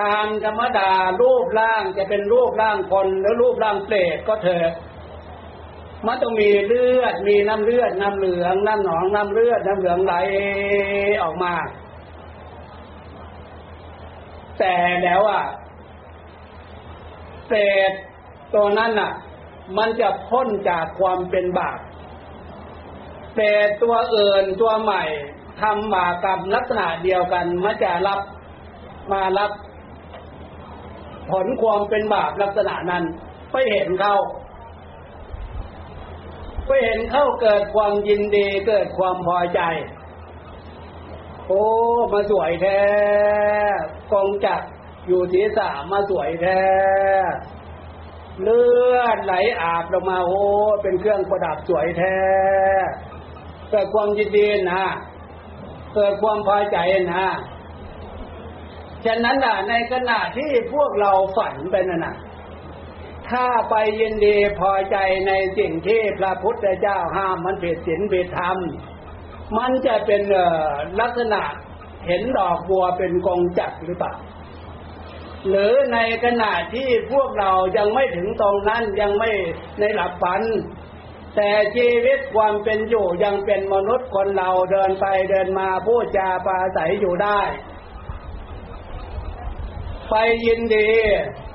[0.00, 4.74] ตามธรรมดารูปร่างจะเป็นรูปร่างคนหรือรูปร่างเปรตก็เถอะ
[6.06, 10.14] มันต้องมีเลือด มีน้ำเลือด น้ำเหลือง น้ำหนอง น้ำเลือด น้ำเหลืองไหล
[11.22, 11.54] ออกมา
[14.58, 15.44] แต่แล้วอะ
[17.48, 17.52] เศ
[17.90, 17.92] ษ
[18.54, 19.12] ตัวนั้นอะ
[19.78, 21.78] มันจะพ้นจากความเป็นบาป
[23.36, 23.50] แต่
[23.82, 25.04] ตัวเอื่นตัวใหม่
[25.60, 28.20] ทำบาปกรรมลักษณะเดียวกันมันจะรับ
[29.12, 29.50] มารับ
[31.30, 33.04] ผลความเป็นบาปลักษณะนั้น
[33.50, 34.14] ไปเห็นเขา
[36.66, 39.60] ไปเห็นเข้าเกิดความยินดีเกิดความพอใจ
[41.46, 41.64] โอ้
[42.12, 42.82] มาสวยแท้
[44.12, 44.60] กองจัก
[45.06, 46.62] อยู่ศีรษะมาสวยแท้
[48.42, 48.62] เลื
[48.98, 50.42] อดไหลอาบลงมาโอ้
[50.82, 52.16] เป็นเครื่องประดับสวยแท้
[53.70, 54.84] เกิดความยินดีนะ
[55.94, 56.78] เกิดความพอใจ
[57.14, 57.26] นะ
[59.04, 62.16] ฉะนั้นล่ะในขณะที่พวกเราฝันไปนั่นน่ะ
[63.30, 64.96] ถ้าไปยินดีพอใจ
[65.28, 68.56] ในสิ่งที่พระพุทธเจ้าห้ามมันผิดศีลผิดธรรม
[69.58, 70.22] มันจะเป็น
[71.00, 71.42] ลักษณะ
[72.06, 74.14] เห็นดอกบัวเป็นกองจักหรือเปล่า
[75.48, 79.30] หรือในขณะที่พวกเรายังไม่ถึงตรงนั้นยังไม่
[79.80, 80.42] ในหลับฝัน
[81.36, 87.40] แต่ชีวิตความเป็นอยู่ยังเป็นมนุษย์คนเราเดินไปเดินมาพูดจาปราศัยอยู่ได้
[90.10, 90.14] ไป
[90.46, 90.90] ยินดี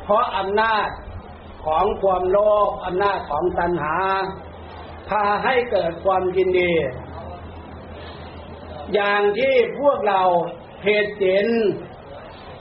[0.04, 0.88] เพราะอำนาจ
[1.70, 3.96] ของความโลภอำนาจของตัณหา
[5.10, 6.74] พาให้เกิดความยินดี
[8.94, 10.22] อย่างที่พวกเรา
[10.82, 11.48] เพจเห็น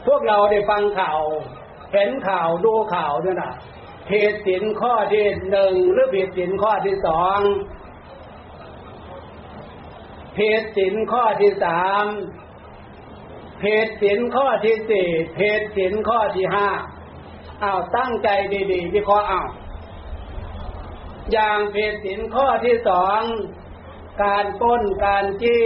[0.07, 1.23] พวกเราได้ฟังข่าว
[1.93, 3.53] เห็นข่าวดูข่าวเนี่ยนะ
[4.07, 7.41] เพจสินข้อที่หนึ่งหรือเพจสินข้อที่สอง
[10.35, 12.05] เพจสินข้อที่สาม
[13.61, 16.69] เพจสินข้อที่สี่เพจสินข้อที่ห้า
[17.63, 18.29] อ้าวตั้งใจ
[18.71, 19.49] ดีๆวิเคราะห์อ้าว
[21.33, 23.21] อย่างเพศสินข้อที่สอง
[24.25, 25.65] การป้นการจี้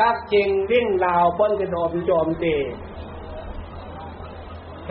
[0.00, 2.56] ลักจริงวิ่งราวป้นกระโดมโจมตี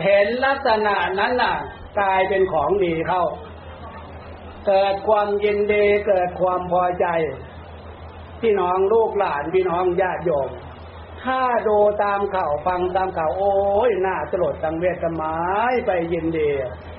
[0.02, 1.54] เห็นลักษณะนั้นน่ะ
[1.98, 3.24] กลายเป็นของดีเข้า
[4.66, 7.06] เกิดความยินดีเกิดความพอใจ
[8.40, 10.50] พี่น้องลูกหลานพี่น้องญาติโยม
[11.24, 13.54] ถ้าดูตามข่าวฟังตามข่าวโอ้
[13.88, 15.36] ยน่าสลดสังเวชสมา
[15.70, 16.50] ยไปยินดี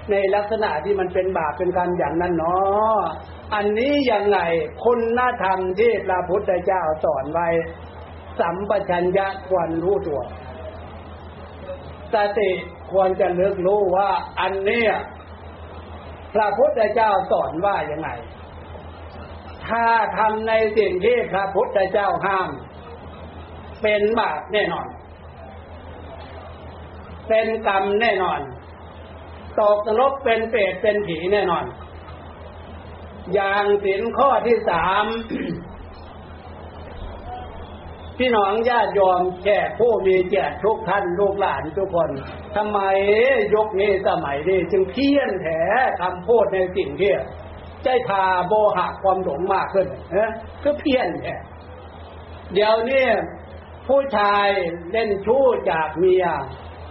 [0.09, 2.99] ในลักษณะที่มันเป็นบาปเป็นการอย่างนั้นเนาะ
[3.53, 4.39] อันนี้ยังไง
[4.83, 7.47] คุณธรรมที่พระพุทธเจ้าสอนไว้
[8.39, 10.21] สัมปชัญญะควรรู้ตัว
[12.13, 12.51] สติ
[12.91, 14.09] ควรจะเลือกรู้ว่า
[14.39, 14.91] อันเนี้ย
[16.33, 18.09] พระพุทธเจ้าสอนว่ายังไง
[19.67, 19.85] ถ้า
[20.17, 22.49] ทำในสิ่งที่พระพุทธเจ้าห้าม
[23.83, 24.87] เป็นบาปแน่นอน
[27.27, 28.39] เป็นกรรมแน่นอน
[29.59, 31.65] ตกนรกเป็นเปรตเป็นผีแน่นอน
[33.33, 35.05] อย่างสินข้อที่สาม
[38.17, 42.09] พี่น้องญาติโยมแก่ผู้มีเกียรติทุกท่านลูกหลานทุกคน
[42.55, 42.79] ทำไม
[43.55, 45.47] ยกนี้สมัยนี้จึงเพี้ยนแถ
[46.01, 47.13] คำพูดในสิ่งที่
[47.83, 50.31] ใจพาโบหักความหลงมากขึ้นเนะ
[50.63, 51.35] ก็เพี้ยนแท้
[52.53, 53.05] เดี๋ยวนี้
[53.87, 54.47] ผู้ชาย
[54.91, 56.25] เล่นชู้จากเมีย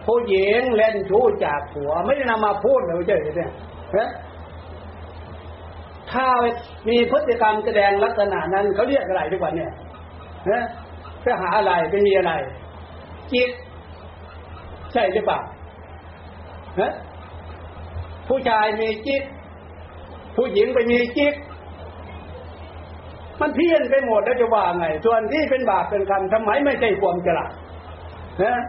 [0.07, 3.51] ผู้หญิงเล่นชู้จากผัว ไม่ได้นำมาพูดเลยเจ้าเนี่ย
[3.99, 4.11] นะ
[6.11, 6.27] ถ้า
[6.89, 9.73] มีพฤติกรรมแสดงลักษณะนั้นเขาเรียกอะไรทุกวันเนี่ย
[10.51, 10.63] นะ
[11.23, 12.33] ไปหาอะไรไปมีอะไร
[13.33, 13.51] จิต
[14.93, 15.41] ใช่หรือเปล่า
[16.81, 16.93] ฮะ
[18.29, 19.23] ผู้ชายมีจิต
[20.37, 21.35] ผู้หญิงไปมีจิต
[23.43, 27.53] มันเพี้ยนไปหมดแล้วจะว่าไง ส่วนที่เป็นบาปเป็นกรรมทำไมไม่ใช่ความฉลาด
[28.43, 28.63] ฮะ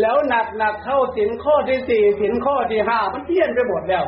[0.00, 4.04] แล้วหนักหนักเข้าสินข้อที่สี่สินข้อที่ห้ามันเพี้ยนไปหมดแล้ว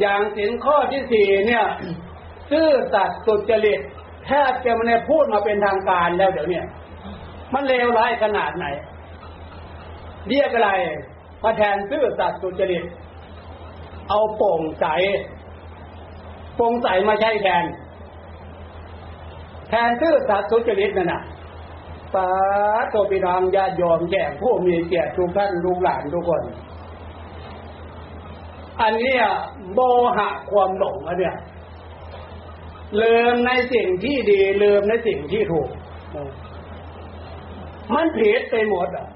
[0.00, 1.64] อย่างสินข้อที่สี่เนี่ย
[2.50, 3.80] ซื่อสัตย์สุจริต
[4.26, 6.62] แทบจะไม่ได้พูดมาเป็นทางการแล้วเดี๋ยวนี้
[7.54, 8.66] มันเลวร้ายขนาดไหน
[10.28, 10.70] เรียกอะไร
[11.46, 12.84] มาแทนซื่อสัตย์สุจริต
[14.08, 14.86] เอาโปร่งใส
[16.56, 17.64] โปร่งใสมาใช้แทน
[19.68, 21.22] แทนซื่อสัตย์สุจริตนั่นน่ะ
[22.14, 22.28] ปา
[22.92, 26.42] ตัวพี่น้องญาติโยมแก่ผู้มีเกียรติทุกท่านลูกหลานทุกคน
[28.80, 29.14] อันนี้
[29.74, 29.80] โบ
[30.16, 31.36] หะความหลงอันเนี้ย
[33.00, 35.68] ลืมในสิ่งที่ดีลืมในสิ่งที่ถูก
[37.94, 39.06] มันผิดไปหมดอะ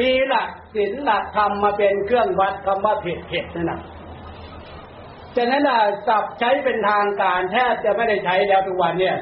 [0.00, 3.80] มีหลักศีลหลักธรรมมาเป็นเครื่องวัดคำว่าผิดผิดนั่นแหละ
[5.36, 9.16] ฉะนั้นอะสับใช้เป็นทางการแทบจะไม่ได้ใช้แล้วทุกวันเนี่ย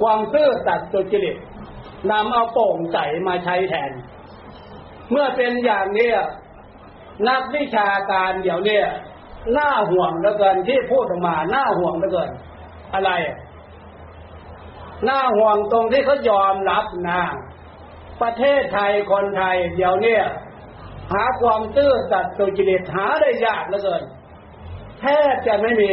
[0.00, 1.36] ความซื่อสัตย์สุจริต
[2.10, 2.98] นำเอาโป่งใส
[3.28, 3.90] มาใช้แทน
[5.10, 6.10] เมื่อเป็นอย่างนี้
[7.28, 8.80] นักวิชาการเดี๋ยวนี้
[9.58, 12.30] น่าห่วงเหลือเกินที่พูดออกมาน่าห่วงเหลือเกิน
[12.94, 13.10] อะไร
[15.08, 17.22] น่าห่วงตรงที่เขายอมรับนะ
[18.22, 20.18] ประเทศไทยคนไทย เดี๋ยวนี้
[21.12, 24.02] หาความซื่อสัตย์สุจริตหาได้ยากเหลือเกิน
[25.00, 25.92] แทบจะไม่มี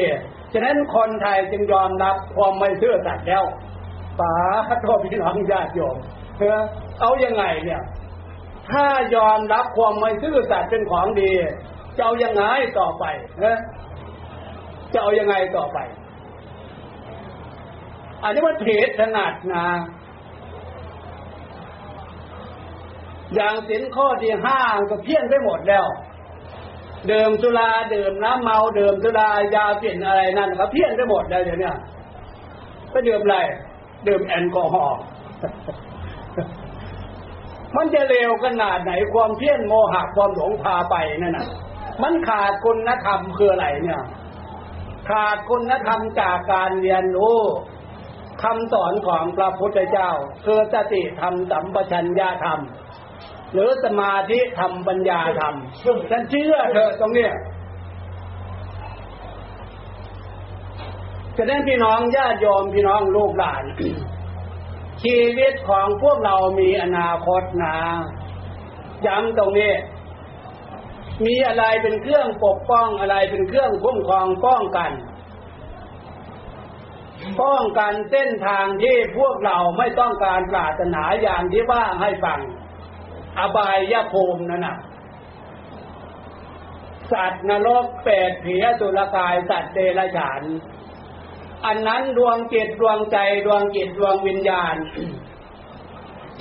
[0.53, 3.43] ฉะนั้นคนไทยจึงยอมรับความไม่ซื่อสัตย์แล้ว
[4.19, 4.33] ป๋า
[4.85, 5.97] ทษพี่น้องญาติโยม
[6.37, 6.61] เออ
[7.01, 7.81] เอายังไงเนี่ย
[8.71, 11.31] ถ้ายอมรับความไม่ซื่อสัตย์เป็นของดี
[11.95, 12.43] จะเอายังไง
[12.79, 13.05] ต่อไป
[13.43, 13.57] นะ
[14.93, 15.77] จะเอายังไงต่อไป
[18.23, 19.67] อันนี้มันผิดขนาดนะ
[23.35, 24.59] อย่างสินข้อที่ห้า
[24.89, 25.85] ก็เพี้ยนไปหมดแล้ว
[27.09, 31.71] เดิมสุราเดิมน้ำเมาเดิมสุรายาเปลี่ยนอะไรนั่นก็เพี้ยนไปหมดแล้วเดี๋ยวนี้
[32.91, 33.37] ไปเดิมอะไร
[34.05, 34.99] เดิมแอลกอฮอล์
[37.75, 41.47] มันจะเลวขนาดไหนความเพี้ยนโมหะความหลงพาไปนั่นน่ะ
[42.01, 44.03] มันขาดคุณธรรมคืออะไรเนี่ย
[45.09, 47.39] ขาดคุณธรรมจากการเรียนรู้
[48.43, 50.09] คำสอนของพระพุทธเจ้า
[50.45, 52.59] คือสติธรรมสัมปชัญญะธรรม
[53.53, 55.55] หรือสมาธิธรรมปัญญาธรรม
[56.09, 57.33] ฉันเชื่อเถอตรงเนี้ย
[61.35, 63.63] จะได้พี่น้องญาติโยมพี่น้องลูกหลาน
[65.03, 67.77] ชีวิตของพวกเรามีอนาคตนะ
[69.05, 69.73] ย้ำตรงนี้
[71.25, 74.91] มีอะไรเป็นเครื่องปกป้องอะไรเป็นเครื่องคุ้มครองป้องกัน
[77.41, 82.39] ป้องกันเส้นทางที่พวกเราไม่ต้องการปรารถนาอย่างที่ว่าให้ฟัง
[83.39, 84.77] อบายยภูมินั่นน่ะ
[87.11, 90.41] สัตว์นรกเปรตผีสุรกายสัตว์เดรัจฉาน
[91.65, 94.75] อันนั้นดวงจิตดวงใจดวงจิตดวงวิญญาณ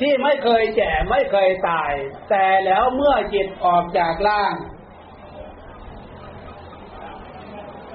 [0.01, 1.93] ที่ไม่เคยแก่ไม่เคยตาย
[2.31, 4.55] แต่แล้วเมื่อจิตออกจากร่าง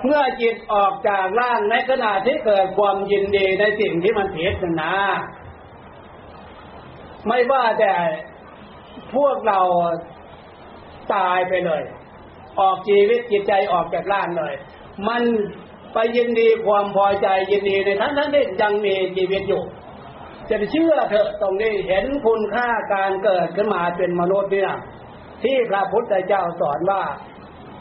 [0.03, 4.95] เมื่อจิตออกจากร่างในขณะที่เกิดความยินดีในสิ่งที่มันผิดนะนะ
[7.27, 7.93] ไม่ว่าแต่
[9.15, 9.59] พวกเรา
[11.15, 11.83] ตายไปเลย
[12.59, 14.53] ออกชีวิตจิตใจออกจากร่างเลย
[15.07, 15.23] มัน
[15.93, 19.63] ไปยินดีความพอใจยินดีในทั้งทั้งที่ยังมีชีวิตอยู่
[20.49, 24.71] จะเชื่อเถอะตรงนี้เห็นคุณค่าการเกิดขึ้นมาเป็นมนุษย์เนี่ย
[25.43, 27.03] ที่พระพุทธเจ้าสอนว่า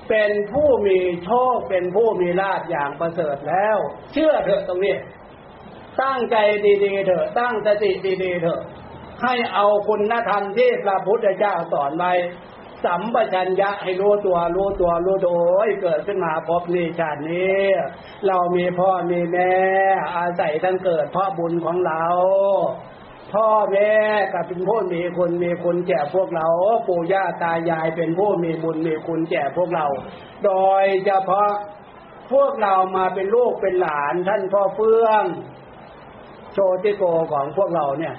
[0.08, 3.76] เป็นผู้มีโชคเป็นผู้มีลาภอย่างประเสริฐแล้ว
[4.12, 4.94] เชื่อเถอะตรงนี้
[6.02, 6.36] ตั้งใจ
[6.84, 7.90] ดีๆเถอะตั้งสติ
[8.22, 8.60] ดีๆเถอะ
[9.22, 12.12] ให้เอาคุณธรรมที่พระพุทธเจ้าสอนไว้
[12.84, 15.30] สัมปชัญญะให้รู้ตัวรู้ตัวรู้โด
[15.66, 17.62] ยเกิดขึ้นมาพบนี้ชาตินี้
[18.26, 19.52] เรามีพ่อมีแม่
[20.16, 22.04] อาศัยท่านเกิดพราะบุญของเรา
[23.32, 23.92] พ่อแม่
[24.32, 26.46] ก็เป็นผู้มีคุณมีคุณแก่พวกเรา
[26.88, 29.86] ปู่ย่าตายายเป็นผู้มีบุญมีคุณแก่พวกเรา
[30.44, 30.52] โด
[30.82, 31.50] ยเฉพาะ
[32.32, 35.24] พวกเรามาเป็นลูกเป็นหลานท่านพ่อเฟื่อง
[36.52, 38.14] โชติโกของพวกเราเนี่ย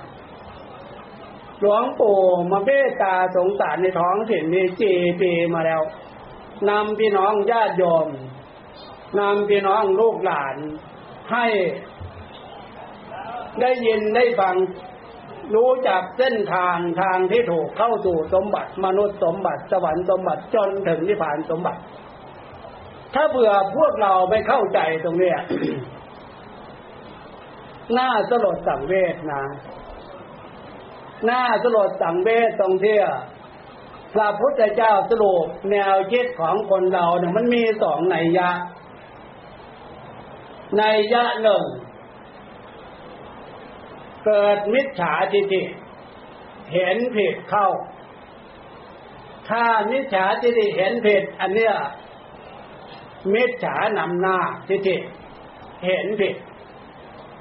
[1.66, 2.20] หลวงปู่
[2.52, 5.82] มาเมตตาสงสารในท้องถิ่นนี้จีปีมาแล้ว
[6.70, 8.08] นำพี่น้องญาติโยม
[9.20, 10.56] นำพี่น้องลูกหลาน
[11.32, 11.48] ให้
[13.62, 14.56] ได้ยินได้ฟัง
[15.56, 21.82] รู้จักเส้นทางทางที่ถูกเข้าสู่สมบัติมนุษย์สมบัติสวรรค์สมบัติจนถึงนิพพานสมบัติ
[23.14, 25.38] ถ้าเบื่อพวกเราไม่เข้าใจตรงเนี้ย
[27.98, 29.44] น่าสลดสังเวชนะ
[31.30, 32.98] น่าสลดสังเวชตรงที่
[34.14, 38.52] พระพุทธเจ้าสรุปแนวคิดของคนเราเนี่ยมันมีสองในยะ
[40.78, 41.64] ในยยะหนึ่ง
[44.26, 45.62] เกิดมิจฉาทิฏฐิ
[46.74, 47.70] เห็นผิดเข้า
[49.50, 51.74] ถ้ามิจฉาทิฏฐิเห็นผิด อันเนี้ย
[53.34, 54.96] มิจฉานำหน้าทิฏฐิ
[55.86, 56.36] เห็นผิด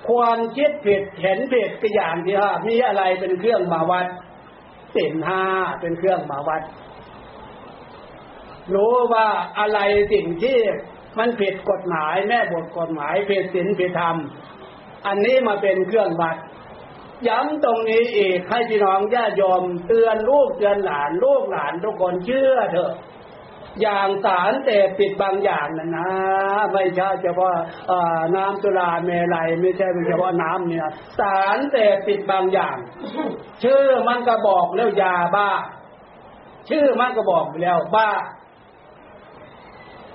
[0.08, 4.06] ความคิดผิดเห็นผิดก็อย่างที่ว่ามีอะไรเป็นเครื่องมาวัด
[4.94, 5.44] สินห้า
[5.80, 6.62] เป็นเครื่องมาวัด
[8.74, 9.28] รู้ว่า
[9.58, 9.78] อะไร
[10.12, 10.58] สิ่งที่
[11.18, 14.16] มันผิดกฎหมายแม่บทกฎหมายผิดศีลผิดธรรม
[15.06, 16.36] อันนี้มาเป็นเครื่องวัด
[17.28, 22.92] ย้ำตรงนี้อีกให้พี่น้องญาติโยมเตือนลูกเตือนหลานลูกหลานทุกคนเชื่อเถอะ
[23.80, 26.08] อย่างสารเสพติดบางอย่างนะนะ
[26.72, 27.52] ไม่ใช่เฉพาะ
[28.36, 32.76] น้ำตุลาเมลัยไม่ใช่เฉพาะน้ำเนี่ยสารเสพติดบางอย่าง
[33.62, 35.50] ชื่อมันก็บอกแล้วยาบ้า
[36.68, 38.10] ชื่อมันก็บอกแล้วบ้า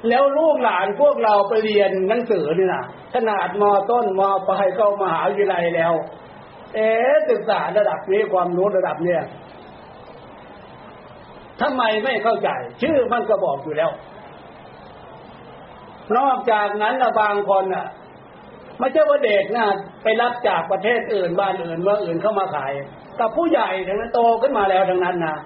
[0.09, 2.83] แล้วลูกหลานพวกเราไปเรียนหนังสือนี่นะ
[3.13, 5.93] ขนาดมต้นมปลายเข้ามหาวิทยาลัยแล้ว
[6.75, 6.89] เอ๊
[7.29, 9.21] ศึกษาระดับนี้ความรู้ระดับเนี้ย
[11.61, 12.49] ทำไมไม่เข้าใจ
[12.81, 13.91] ชื่อมันก็บอกอยู่แล้ว
[16.17, 17.87] นอกจากนั้นนะบางคนอะ
[18.79, 19.67] ไม่ใช่ว่าเด็กนะ
[20.03, 22.73] ไปรับจากประเทศอื่นบ้านอื่นเมืองอื่นเข้ามาขาย
[23.15, 25.37] แต่ผู้ใหญ่ทั้งนั้นโตขึ้นมาแล้วทั้งนั้นนะ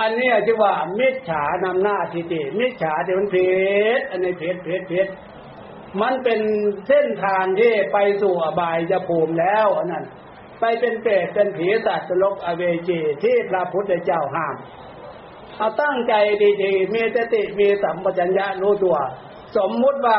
[0.00, 3.36] อันนี้ที่ว่ามิจฉานำหน้าทิฏฐิมิจฉาที่มันเพ
[3.98, 5.06] ศอันนี้เพศเพศเพศ
[6.02, 6.40] มันเป็น
[6.88, 10.04] เส้นทางที่ไปสู่อบายจะภูมิแล้วอันนั้น
[10.60, 14.56] ไปเป็นเปรตเป็นผีสัตว์ลกอเวจีที่พระพุทธเจ้าห้าม
[15.56, 16.14] เอาตั้งใจ
[16.62, 18.96] ดีๆ มีสติมีสัมปชัญญะรู้ตัว
[19.56, 20.18] สมมุติว่า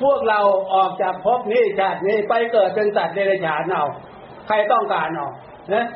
[0.00, 0.40] พวกเรา
[0.74, 3.84] ออกจากภพนี้ชาตินี้ไปเกิดเป็นสัตว์เดรัจฉานเอา
[4.46, 5.28] ใครต้องการเอา
[5.74, 5.86] นะ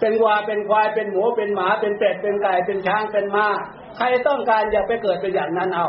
[0.00, 3.48] เป็นวัวเป็นควายเป็นหมูเป็นหมาเป็นเป็ดเป็นไก่เป็นช้างเป็นม้า
[3.96, 5.86] ใครต้องการอยากไปเกิดเป็นอย่างนั้นเอา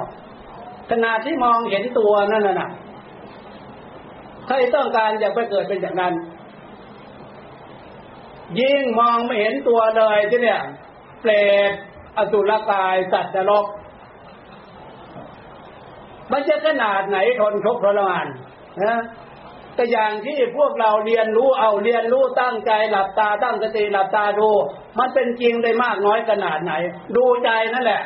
[0.90, 2.70] ขณะที่มองเห็นตัวนั่นน่ะ
[4.48, 6.14] ใครต้องการอยากไปเกิดเป็นอย่างนั้น
[8.60, 10.62] ยิ่งมองไม่เห็นตัวเลยที่เนี่ย
[11.22, 11.32] เปร
[11.70, 11.72] ต
[12.18, 13.66] อสุรกายสัตว์นรก
[16.32, 18.28] มันจะขนาดไหนทนทุกข์ทรมาน
[18.84, 19.02] นะ
[19.76, 24.50] แต่อย่างที่พวกเราเรียนรู้เอาเรียนรู้ตั้งใจหลับตาตั้งสติหลับตาดู
[25.00, 26.74] มันเป็นจริงได้มากน้อยขนาดไหน
[27.16, 28.02] ดูใจนั่นแหละ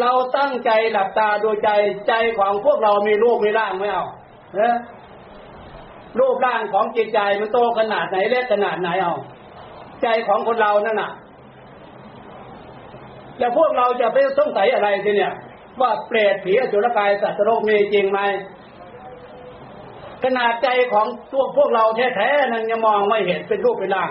[0.00, 1.70] เราตั้งใจหลับตาดูใจ
[2.08, 4.06] ใจของพวกเรามีรูปมีร่างไหมเอา
[4.56, 4.76] เนะ
[6.18, 9.14] รูปร่างของจิตใจมันโตขนาดไหนเล็กขนาดไหนเอา
[10.02, 11.10] ใจของคนเรานั่นน่ะ
[13.38, 15.32] แล้วพวกเราจะไปสงสัยอะไรทีเนี่ย
[15.80, 18.20] ว่าเปรตผีอสุรกายสัตว์โลกมีจริงไหม
[20.24, 24.10] ขนาดใจของตัวพวกเราแท้ๆนั้นยังมองไม่เห็นเป็นรูปเป็นร่าง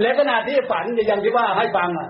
[0.00, 2.08] และขนาดที่ฝันอย่างที่ว่าให้ฟังอะ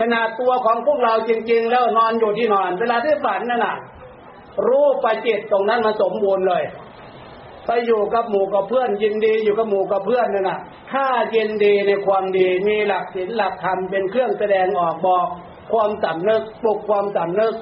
[0.00, 3.76] ขนาดตัวของพวกเราจริง ๆ แล้วนอนอยู่ที่นอน เวลาที่ฝันนั่นน่ะ
[4.68, 6.62] รูปประจิตตรงนั้นมาสมบูรณ์เลย
[7.66, 10.58] ไปอยู่กับหมู่กับเพื่อนยินดีอยู่กับหมู่กับเพื่อนนั่นน่ะ
[10.92, 15.26] ถ้ายินดีในความดีมีหลักศีลหลักธรรมเป็นเครื่องแสดงออกบอก
[15.72, 17.54] ความสำนึกปลุกความสำนึก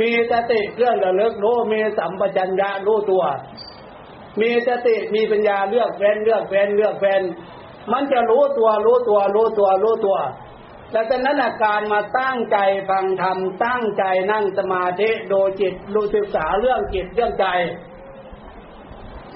[0.00, 3.24] มีสติเครื่องระลึกรู้มีสัมปชัญญะรู้ตัว
[4.40, 7.20] มีสติมีปัญญาเลือกแฟนเลือกแฟนเลือกแฟน
[7.92, 10.16] มันจะรู้ตัวรู้ตัวรู้ตัวรู้ตัว
[10.90, 12.58] แต่จากนั้นอาการมาตั้งใจ
[12.90, 17.46] ฟังธรรมตั้งใจนั่งสมาธิโดูจิตดูศึกษาเรื่องจิตเรื่องใจ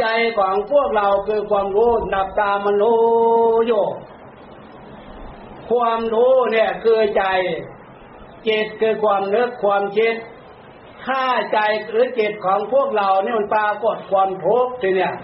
[0.01, 0.07] ใจ
[0.39, 3.01] ของพวกเราคือความรู้ดับตามันรู้
[3.67, 3.73] โย
[5.71, 7.25] ความรู้เนี่ยคือใจ
[8.49, 10.15] จิตคือความนึกความคิด
[11.07, 11.59] ถ้าใจ
[11.91, 15.15] หรือจิตของพวกเราเนี่ยมันปรากฏความทุกข์ทีเนี่ย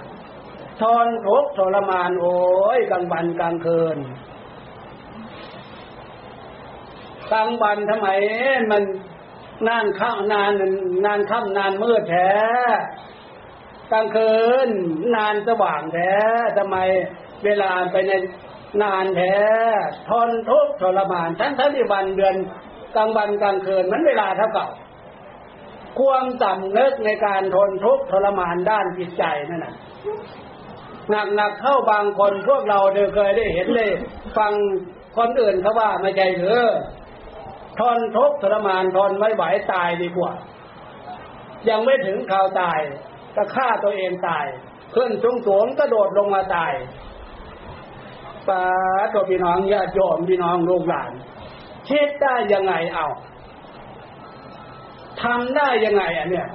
[0.81, 2.37] ทนทุกข์ทรมานโอ้
[2.77, 3.99] ยกลางวันกลางคืน
[7.35, 8.09] กลางวันทำไม
[8.71, 8.83] มัน
[9.69, 10.53] นานข้านาน
[11.05, 12.33] นานค่ำนานมืดแท้
[13.93, 14.35] กลางคื
[14.67, 14.69] น
[15.17, 16.13] นานสว่างแท้
[16.57, 16.77] ทำไม
[17.45, 18.13] เวลาไปใน
[18.83, 19.37] นานแท้
[20.11, 22.37] ทนทุกข์ทรมานทั้งทั้งที่วันเดือน
[22.97, 24.69] กลางวันกลางคืนมันเวลาเท่ากับ
[25.99, 29.75] ความสำนึกในการทนทุกข์ทรมานด้านจิตใจนั่นน่ะ
[31.37, 33.91] หนักๆเข้าบางคนพวกเราเดเคยได้เห็นเลย
[34.39, 34.53] ฟัง
[35.19, 36.63] คนอื่นเขาว่าไม่ใจหรือ
[37.81, 40.33] ทนทุกข์ทรมานทนไม่ไหวตายดีกว่า
[41.69, 42.81] ยังไม่ถึงข่าวตาย
[43.37, 44.47] ก็ฆ่าตัวเองตาย
[44.95, 46.73] ขึ้นสูงสูงกระโดดลงมาตาย
[48.49, 48.63] ป้า
[49.13, 51.13] ตัวพี่น้องญาติโยมพี่น้องลูกหลาน
[51.89, 53.07] คิดได้ยังไงเอา
[55.23, 56.49] ทำได้ยังไงอะเนี่ย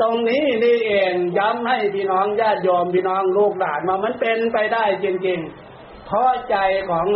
[0.00, 6.56] ตรงนี้นี่เองย้ำให้พี่น้องญาติโยมพี่น้องลูกหลานมามันเป็นไปได้จริงๆเพราะใจ
[6.90, 7.06] ของ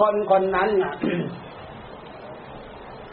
[0.00, 0.94] คนคนนั้นอะ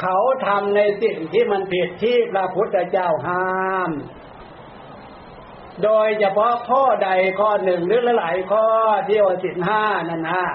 [0.01, 3.91] เขาทำในสิ่งที่มันผิดที่พระพุทธเจ้าห้าม
[5.83, 8.65] โดยเฉพาะข้อใดข้อหนึ่งหรือหลายข้อ
[9.07, 10.45] ที่ว่าสินห้านั่นนะ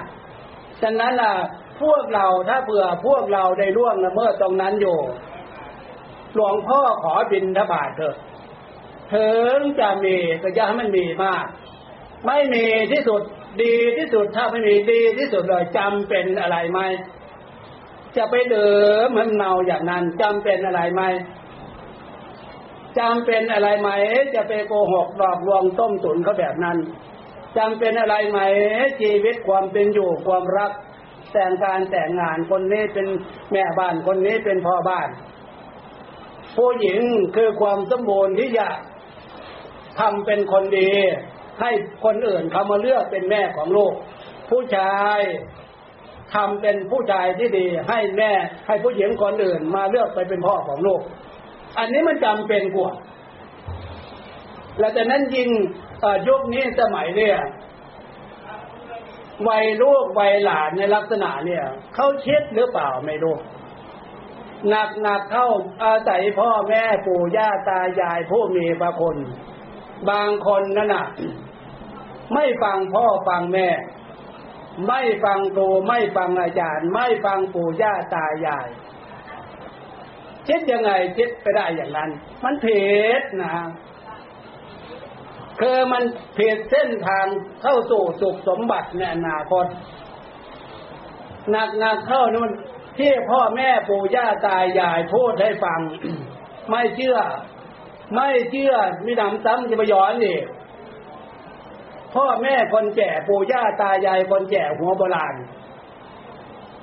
[0.82, 1.34] ฉะนั้นล่ะ
[1.82, 4.98] พวกเราถ้าเผื่อพวกเราได้ล่วงละเมิดตรงนั้นอยู่
[6.34, 8.16] หลวงพ่อขอบินทบาทเถอะ
[9.14, 11.46] ถึงจะมีก็จะให้มันมีมาก
[12.26, 13.22] ไม่มีที่สุด
[13.62, 16.80] ดีที่สุดถ้าไม่มีดีที่สุดเลยจำเป็นอะไรไหม
[18.16, 18.70] จะไปเดิ
[19.04, 21.02] มมันเมาอย่างนั้นจำเป็นอะไรไหม
[22.98, 23.90] จำเป็นอะไรไหม
[24.34, 26.78] จะไปโกหกหลอกลวงต้มตุ๋นเขาแบบนั้น
[27.58, 28.38] จำเป็นอะไรไหม
[29.00, 30.72] ชีวิตความเป็นอยู่ความรัก
[31.32, 33.06] แต่งการแต่งงานคนนี้เป็น
[33.52, 35.08] แม่บ้านคนนี้เป็นพ่อบ้าน
[36.56, 37.00] ผู้หญิง
[37.36, 38.68] คือความสมบูรณ์ที่จะ
[40.00, 40.90] ทำเป็นคนดี
[41.60, 41.70] ให้
[42.04, 43.94] คนอื่นเขามาเลือกเป็นแม่ของลูก
[44.50, 45.20] ผู้ชาย
[46.36, 48.32] ทำเป็นผู้ชายที่ดี ให้แม่
[48.66, 51.00] ให้ผู้หญิงคนอื่น มาเลือกไปเป็นพ่อของลูก
[51.78, 52.92] อันนี้มันจำเป็นกว่า
[54.78, 55.50] และแต่นั้นยิง
[56.28, 57.38] ยุคนี้สมัยเนี่ย
[59.48, 61.64] วัยลูกวัยหลานในลักษณะเนี่ย
[61.94, 63.36] เขาเช็ดหรือเปล่าไม่รู้
[64.68, 65.48] หนักหนักเข้า
[65.84, 69.16] อาศัยพ่อแม่ปู่ย่าตายายผู้มีพระคุณ
[70.10, 71.06] บางคนนั่นน่ะ
[72.34, 73.68] ไม่ฟังพ่อฟังแม่
[74.86, 78.68] ไม่ฟังครูไม่ฟังอาจารย์ ไม่ฟังปู่ย่าตายาย
[80.48, 82.10] คิดยังไงคิดไปได้อย่างนั้น
[82.44, 82.84] มันผิ
[83.20, 83.54] ดนะ
[85.60, 86.02] คือมัน
[86.38, 87.26] ผิดเส้นทาง
[87.62, 89.66] เข้าสู่สุขสมบัติในอนาคต
[91.50, 92.52] หนักหนักเข้านี่มัน
[92.98, 95.80] ที่พ่อแม่ปู่ย่าตายายพูดให้ฟัง
[96.70, 97.18] ไม่เชื่อ
[98.14, 98.74] ไม่เชื่อ
[99.04, 100.42] มีหนำซ้ำจะไปย้อนอีก
[102.16, 105.34] พ่อแม่คนแก่ปู่ย่าตายายคนแก่หัวโบราณ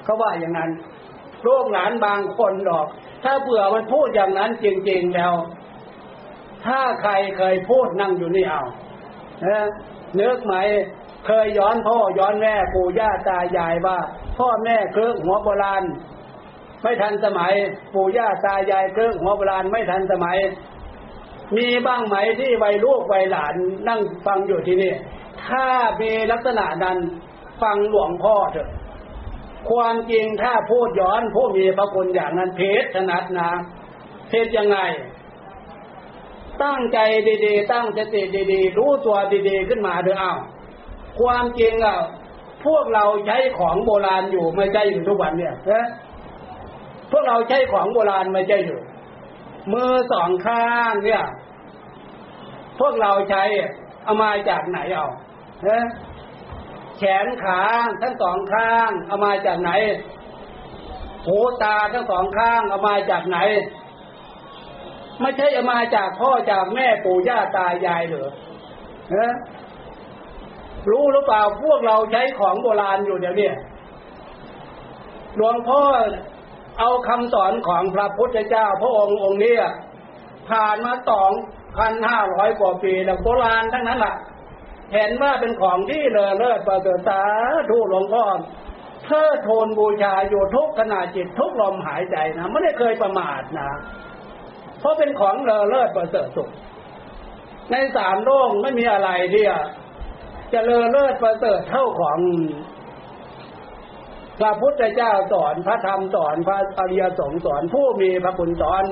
[0.04, 0.72] เขาว่าอย่างนั้น
[1.46, 2.88] ลูกหลานบางคนดอก
[3.24, 5.34] ถ้าเผื่อมันพูดอย่างนั้นจริงๆแล้ว
[6.66, 8.64] ถ้าใครเคยพูดนั่งอยู่นี่เอา
[10.16, 10.54] เนื้อไหม
[11.28, 13.98] เคยย้อนพ่อย้อนแม่ปู่ย่าตายายว่า
[14.38, 15.84] พ่อแม่เครื่องหัวโบราณ
[16.82, 17.54] ไม่ทันสมัย
[17.94, 20.38] ปู่ย่าตายายเครื่องหัวโบราณไม่ทันสมัย
[21.58, 23.56] มีบ้างไหมที่วัยลูกวัยหลาน
[23.88, 24.94] นั่งฟังอยู่ที่นี่
[25.48, 25.68] ถ้า
[26.02, 26.98] มีลักษณะนั้น
[27.62, 28.70] ฟังหลวงพ่อเถอะ
[29.70, 33.52] ความจริงถ้าพูดย้อนผู้มีพระคุณอย่างนั้นเพศถนัดนะ
[34.30, 34.78] เพศยังไง
[36.64, 37.00] ตั้งใจ
[37.46, 38.22] ดีๆ ตั้งสติ
[38.52, 39.18] ดีๆ รู้ตัว
[39.50, 40.40] ดีๆ ขึ้นมาเถอะอ้าว
[41.20, 41.98] ความจริงอะ
[42.66, 45.88] พวกเราใช้ของโบราณอยู่ไม่ใช่อยู่ทุกวันเนี่ยนะ
[47.12, 48.80] พวกเราใช้ของโบราณไม่ใช่อยู่
[49.74, 51.24] มือสองข้างเนี่ย
[52.80, 53.44] พวกเราใช้
[54.04, 55.08] เอามาจากไหนเอา
[55.68, 55.80] นะ
[56.98, 57.62] แขนขา
[58.02, 59.72] ทั้งสองข้าง เอามาจากไหน
[61.28, 63.38] หูตาทั้งสองข้าง เอามาจากไหน
[65.22, 68.30] ไม่ใช่เอามาจากพ่อจากแม่ปู่ย่าตายายเหรอ
[69.16, 69.34] นะ
[70.90, 73.50] รู้หรือเปล่าพวกเราใช้ของโบราณอยู่เดี๋ยวนี้
[75.36, 75.82] หลวงพ่อ
[76.80, 79.56] เอาคำสอนของพระพุทธเจ้าพระองค์องค์นี้
[80.50, 81.32] ผ่านมาสอง
[81.78, 84.16] พันห้าร้อยกว่าปีแล้วโบราณทั้งนั้นแหละ
[84.94, 87.22] เห็นว่าเป็นของที่เลอเลิศประเสริฐสา
[87.70, 88.26] ธุหลวงพ่อ
[89.06, 93.70] เพื่อโทนบูชาอยู่ทุกขณะจิตทุกลมหายใจนะไม่ได้เคยประมาทนะ
[94.80, 96.50] เพราะเป็นของเลอเลิศประเสริฐสุข
[97.72, 99.46] ในสามโลกไม่มีอะไรที่
[100.54, 102.20] จะเลอเลิศประเสริฐเท่าของ
[104.40, 108.84] พระพุทธเจ้าสอนพระธรรมสอนพระอริยสงฆ์สอนผู้มีพระคุณสอน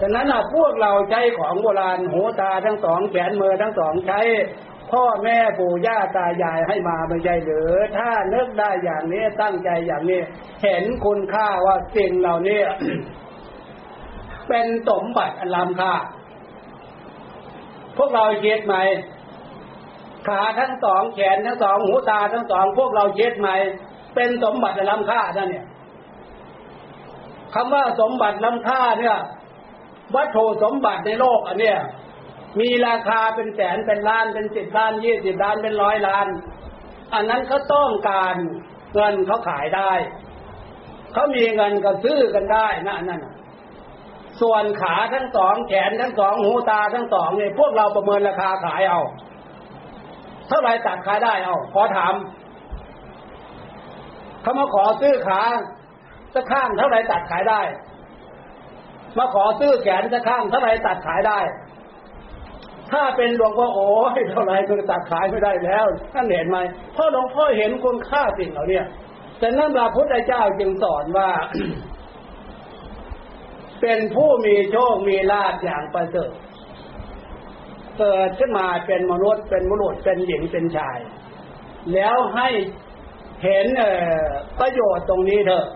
[0.00, 4.20] ฉะนั้นพวกเราใช้ของโบราณหูตาทั้งสองแขนมือทั้งสองใช้
[4.92, 10.20] พ่อแม่ปู่ย่าตายายให้มาไม่ใช่หรือ ถ้านึกได้อย่างนี้ตั้งใจอย่างนี้
[10.62, 12.60] เห็นคุณค่าว่าสิ่งเหล่านี้
[14.48, 15.94] เป็นสมบัติอันล้ำค่า
[17.96, 18.76] พวกเราเช็ดไหม
[20.28, 23.50] ขาทั้งสองแขนทั้งสองหูตาทั้งสอง พวกเราเช็ดไหม
[24.14, 25.66] เป็นสมบัติอันล้ำค่านั่นเนี่ย
[27.54, 29.16] คำว่าสมบัติล้ำค่าเนี่ย
[30.16, 31.78] วัตถุสมบัติในโลกอันเนี้ย
[32.60, 36.26] มีราคาเป็นแสนเป็นล้านเป็นสิบล้านยี่สิบล้านเป็นร้อยล้าน
[37.14, 38.36] อันนั้นเขาต้องการ
[38.94, 39.92] เงินเขาขายได้
[41.12, 43.22] เขามีเงินก็ซื้อกันได้นะอันนั่น
[44.40, 49.00] ส่วนขาทั้งสองแขนทั้งสองหูตาทั้งสองเนี่ยพวกเราประเมินราคาขายเอา
[50.48, 52.14] เท่าไหรตัดขายได้เอาขอถาม
[54.42, 55.42] เขามาขอซื้อขา
[56.34, 57.60] สักข้างเท่าไหรตัดขายได้
[59.18, 61.40] มาขอซื้อแขนสักข้างเท่าไหรตัดขายได้
[62.92, 63.88] ถ้าเป็นหลวงพ่อโอ้
[64.18, 66.58] ยเท่าไรก็ตัดขายไม่ได้แล้วท่านเห็นไหม
[66.92, 68.80] เพราะหลวงพ่อเห็นคุณค่าสิ่งเหล่านี้
[69.38, 71.30] แต่นั่นพระพุทธเจ้าจึงสอนว่า
[73.80, 76.32] เป็นผู้มีโชคมีลาภอย่างประเสริฐ
[77.98, 80.98] เกิดขึ้นมาเป็นมนุษย์เป็นมนุษย์เป็นหญิงเป็นชาย
[81.94, 82.48] แล้วให้
[83.44, 83.84] เห็นเอ
[84.60, 85.66] ประโยชน์ตรงนี้เถอะ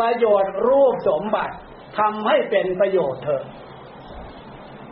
[0.00, 1.54] ประโยชน์รูปสมบัติ
[1.98, 3.44] ทำให้เป็นประโยชน์เถอะ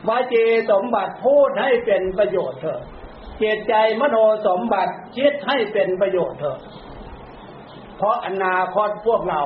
[0.08, 2.80] วาจีสมบัติพูดให้เป็นประโยชน์เถอะ
[3.38, 6.58] เจตใจมโนสมบัติคิดให้เป็นประโยชน์เถอะ
[7.96, 9.42] เพราะอนาคตพวกเรา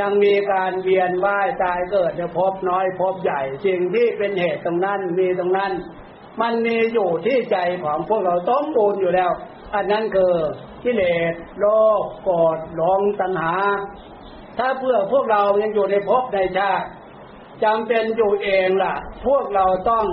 [0.00, 5.72] ยังมีการเวียนว่ายตายเกิดในภพน้อยภพใหญ่ สิ่งที่เป็นเหตุตรงนั้นมีตรงนั้น
[6.40, 9.30] มันมีอยู่ที่ใจของพวกเราต้มบูรอยู่แล้ว
[9.74, 10.32] อันนั้นคือ
[10.84, 11.02] กิเล
[11.32, 11.64] สโล
[12.02, 13.54] ภโกรธหลงตัณหา
[14.58, 16.88] ถ้าเพื่อพวกเรายังอยู่ในภพในชาติ
[17.64, 18.94] จำเป็นอยู่เองล่ะ
[19.26, 20.04] พวกเราต้อง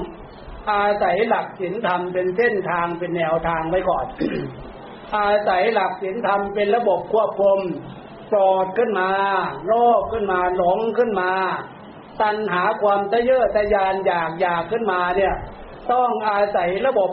[0.71, 4.05] อาศัยหลักศีลธรรมเป็นเส้นทางเป็นแนวทางไว้ก่อน
[5.17, 7.59] อาศัยหลักศีลธรรมเป็นระบบควบคุม
[8.27, 9.09] โกรธขึ้นมา
[9.65, 11.31] โลภขึ้นมาหลงขึ้นมา
[12.21, 15.35] ตัณหาความทะเยอทะยานอยากอยากขึ้นมาเนี่ย
[15.91, 17.09] ต้องอาศัยระบบ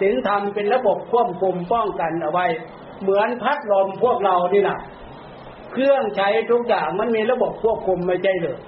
[0.00, 2.46] ศีลธรรมเป็นระบบควบคุมป้องกันเอาไว้
[3.02, 4.78] เหมือนพัดลมพวกเรานี่นะ
[5.72, 8.58] เครื่องใช้ทุกอย่างมันมีระบบควบคุมไม่ใช่หรือ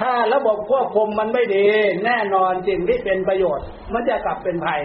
[0.00, 1.66] ถ้าระบบควบคุมมันไม่ดี
[2.04, 4.82] แน่นอนสิ่งที่เป็นประโยชน์ มันจะกลับเป็นภัย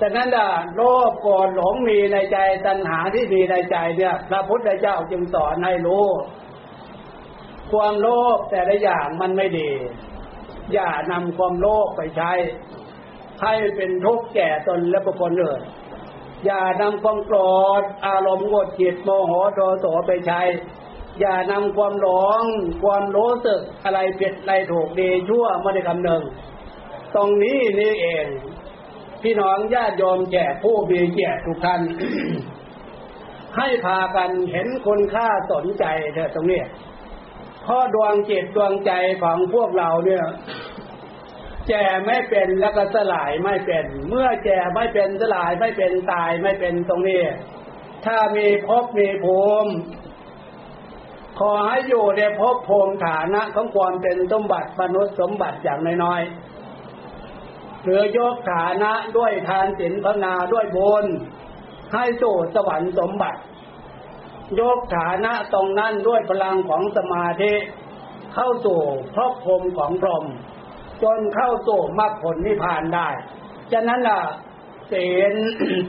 [0.00, 6.06] ฉะนั้นอะโลภโกรธหลงมีในใจตัณหาที่มีในใจเนี่ยพระพุทธเจ้าจึงสอนให้รู้
[7.72, 9.70] ความโลภแต่ละอย่างมันไม่ดี
[10.72, 12.32] อย่านำความโลภไปใช้
[13.42, 15.60] ให้เป็นทุกข์แก่ตนและบุคคลอื่น
[16.44, 17.38] อย่านำความโกร
[17.80, 20.40] ธอารมณ์โกรธจิตโมโหโทโสไปใช้
[21.20, 22.08] อย่านำความหล
[22.40, 22.42] ง
[22.82, 26.22] ความรู้สึกอะไรผิดอะไรถูกดีชั่วไม่ได้คำนึง
[27.14, 28.26] ตรงนี้นี่เอง
[29.22, 31.80] พี่น้องญาติโยมแก่ผู้มีเกียรติทุกท่าน
[33.56, 35.84] ให้พากันเห็นคุณค่าสนใจ
[36.14, 36.62] เถอะตรงนี้
[37.62, 38.92] เพราะดวงจิตดวงใจ
[39.22, 40.24] ของพวกเราเนี่ย
[41.68, 47.22] แก่ไม่เป็นแล้วก็สลายไม่เป็น เมื่อแก่ไม่เป็นสลายไม่เป็นตายไม่เป็นตรงนี้
[48.06, 49.72] ถ้ามีภพมีภูมิ
[51.38, 61.06] ขอให้อยู่ในภพภูมิฐานะของความเป็นสมบัติมนุษย์สมบัติอย่างน้อยๆหรือยกฐานะด้วยทานศีลภาวนาด้วยบุญ
[61.94, 63.40] ให้สู่สวรรค์สมบัติ
[64.60, 67.52] ยกฐานะตรงนั้นด้วยพลังของสมาธิ
[68.34, 68.80] เข้าสู่
[69.14, 70.24] ภพภูมิของพรหม
[71.02, 73.08] จนเข้าสู่มรรคผลนิพพานได้
[73.72, 74.20] ฉะนั้นล่ะ
[74.92, 75.34] ศีล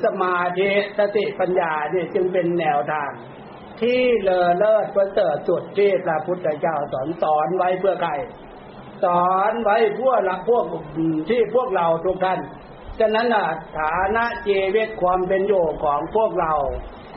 [0.04, 3.10] สมาธิสติปัญญาเนี่ยจึงเป็นแนวทาง
[3.82, 8.12] ที่เลอเลิศประเสริฐสุดที่พระพุทธเจ้าสอนสอนไว้เพื่อใคร
[9.04, 10.66] สอนไว้พวกละพวก
[11.30, 12.40] ที่พวกเราทุกท่าน
[13.00, 13.46] ฉะนั้นล่ะ
[13.78, 16.54] ฐานะชีวิตความเป็นอยู่ของพวกเรา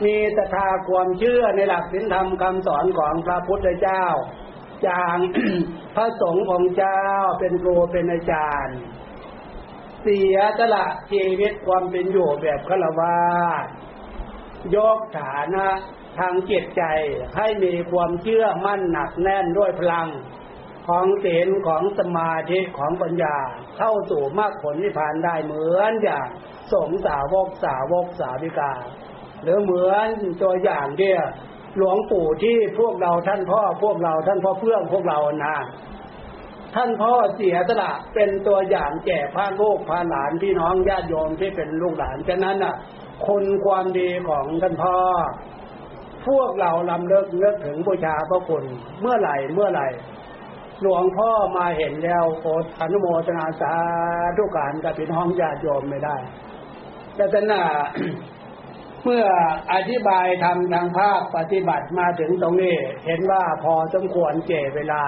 [0.05, 4.05] มีศรัทธาความเชื่อในหลักศีลธรรมคำสอนของพระพุทธเจ้า
[4.83, 5.17] อย่าง
[5.95, 7.03] พระสงฆ์ของเจ้า
[7.39, 8.77] เป็นครูเป็นอาจารย์
[10.01, 13.19] เสียสละชีวิตความเป็นอยู่แบบฆราวา
[13.63, 13.65] ส
[14.75, 15.67] ยกฐานะ
[16.17, 16.83] ทางจิตใจ
[17.37, 20.07] ให้มีความเชื่อมั่นหนักแน่นด้วยพลัง
[20.87, 23.35] ของศีลของสมาธิของปัญญา
[23.77, 26.27] เข้าสู่มรรคผลนิพพานได้เหมือนอย่าง
[26.73, 28.73] สงสาวกสาวกสาวิกา
[29.43, 30.07] หรือเหมือน
[30.43, 31.19] ตัวอย่างเดีย
[31.77, 35.57] หลวงปู่ที่พวกเราท่านพ่อพวกเราท่านพ่อเพื่อนพวกเรานะ
[36.75, 42.75] ท่านพ่อเสียสละเป็นตัวอย่างแก่พระลูกพระหลานพี่น้องญาติโยมที่เป็นลูกหลานฉะนั้นน่ะ
[43.27, 44.97] คนความดีของท่านพ่อ
[46.29, 48.63] พวกเราลำเลิกเลิกถึงบูชาพระคุณ
[49.01, 49.87] เมื่อไหร่เมื่อไหร่
[50.81, 52.47] หลวงพ่อมาเห็นแล้วโอ
[52.81, 53.73] อนุโมทนาสา
[54.37, 56.17] ธุการกับพี่น้องญาติโยมไม่ได้
[57.15, 57.65] แต่ฉะนั้น
[59.03, 59.25] เมื่อ
[59.73, 62.75] อธิบายทำทางภาคปฏิบัติมาถึงตรงนี้
[63.05, 65.03] เห็นว่าพอสมควรเจเวลา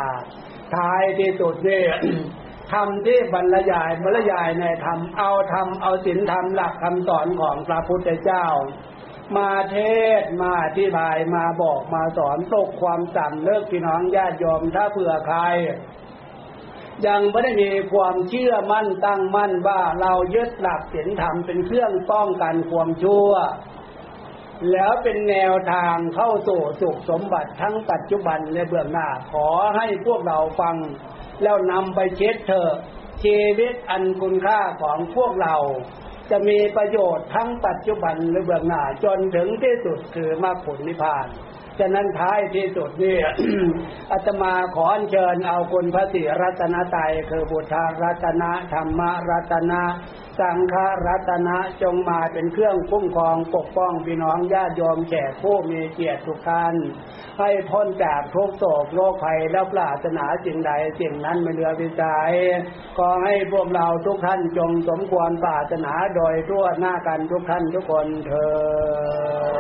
[0.76, 1.84] ท้ายที่สุดนี่
[2.74, 8.46] ทำที่บรรยายบรรยายในธรรมเอาธรรมเอาศีลธรรมหลักคำสอนของพระพุทธเจ้า
[9.38, 9.78] มาเท
[10.22, 15.40] ศมาอธิบายมาบอกมาสอนตกความจำเลิกพี่น้องญาติโยมถ้าเผื่อใคร
[17.08, 23.30] ยังไม่ได้มีความเชื่อมั่นตั้งมั่นว่าเรายึดหลักศีลธรรมเป็นเครื่องป้องกันความชั่ว
[24.72, 30.76] แล้วเป็นแนวทางเข้าสู่สุขสมบัติทั้งปัจจุบันและเบื้องหน้าขอให้พวกเราฟัง
[31.42, 32.72] แล้วนำไปเช็ดเถอะ
[33.24, 35.56] ชีวิตอันคุณค่าของพวกเรา
[36.32, 41.26] จะมีประโยชน์ทั้งปัจจุบันและเบื้องหน้าจนถึงที่สุดคือมรรคผลนิพพาน
[41.80, 43.18] ฉะนั้นท้ายที่สุดนี่
[44.12, 49.84] อาตมาขอเชิญเอาคุณพระศรีรัตนตรัยคือบุตรรัตนะธรรมรัตนะ
[50.40, 50.76] สังฆ
[51.08, 56.76] รัตนะจงมาเป็นเครื่องคุ้มครองปกป้องพี่น้องญาติโยมแขกผู้มีเกียรติทุกท่าน
[57.40, 62.34] ให้พ้นจากทุกโศกโรคภัยและปราศนาสิ่งใดสิ่งนั้นไม่เหลือวิสัย
[62.98, 69.52] ขอให้พวกเราทุกท่านจงสมควรปรารถนาโดยทั่วหน้ากันทุกท่านทุกคนเธอ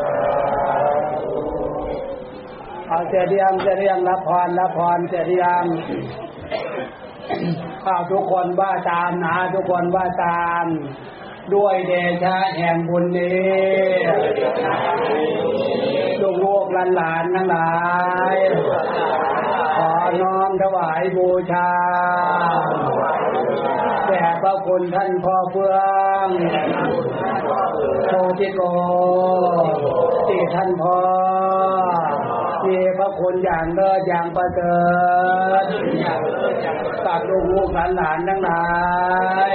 [2.91, 5.65] เอาเสียเดียมเสียเดียมรับพรรับพรเสียเดียม
[7.83, 10.65] ข้าทุกคนว่าตามนะทุกคนว่าตาม
[11.53, 11.91] ด้วยเด
[12.23, 13.91] ชะแห่งบุญนี้
[16.21, 17.73] ลูกลูกหลานหลานทั้งหลา
[18.33, 18.35] ย
[19.77, 21.71] ขอน้อมถวายบูชา
[24.07, 25.77] แด่พระคุณท่านพ่อเฟื่อ
[26.25, 26.27] ง
[28.07, 28.61] โชติโก
[30.27, 30.99] ติท่านพ่อ
[32.67, 34.77] มีพระคุณอย่างเลิศอย่างประเสริ
[35.61, 35.65] ฐ
[37.05, 38.65] กับลูกลูกหลานหลานทั้งหลา
[39.49, 39.51] ย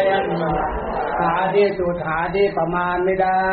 [1.21, 3.47] หาที่สุดหาที่ประมาณไม่ได้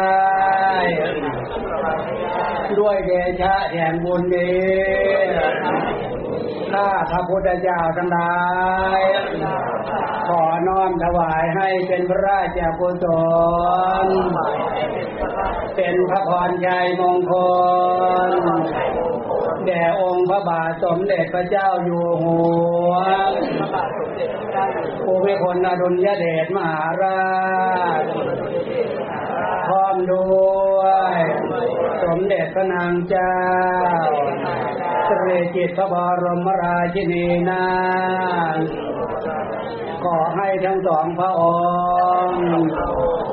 [2.80, 4.68] ด้วยเดชะแห่งบุญนี้
[6.74, 8.36] ข้าพระพุทธเจ้าทั้งหลา
[8.98, 9.02] ย
[10.28, 13.06] ขอน้อมถวายให้เป็นพระราชกุศ
[14.06, 14.08] ล
[15.76, 17.34] เป็นพระพรชัยมงค
[18.30, 18.32] ล
[19.68, 22.38] แด่องค์พระบาทสมเด็จพระเจ้าอยู่หั
[22.90, 22.94] ว
[25.04, 27.24] ภูมิพลอดุลยเดชมหารา
[28.02, 28.04] ช
[29.68, 30.28] พร้อมด้
[30.78, 30.82] ว
[31.16, 31.18] ย
[32.04, 33.38] สมเด็จพระนางเจ้า
[35.08, 37.66] สเรจิตพระบรมราชินีนา
[40.04, 41.44] ขอให้ทั้งสองพระอ
[42.24, 42.44] งค์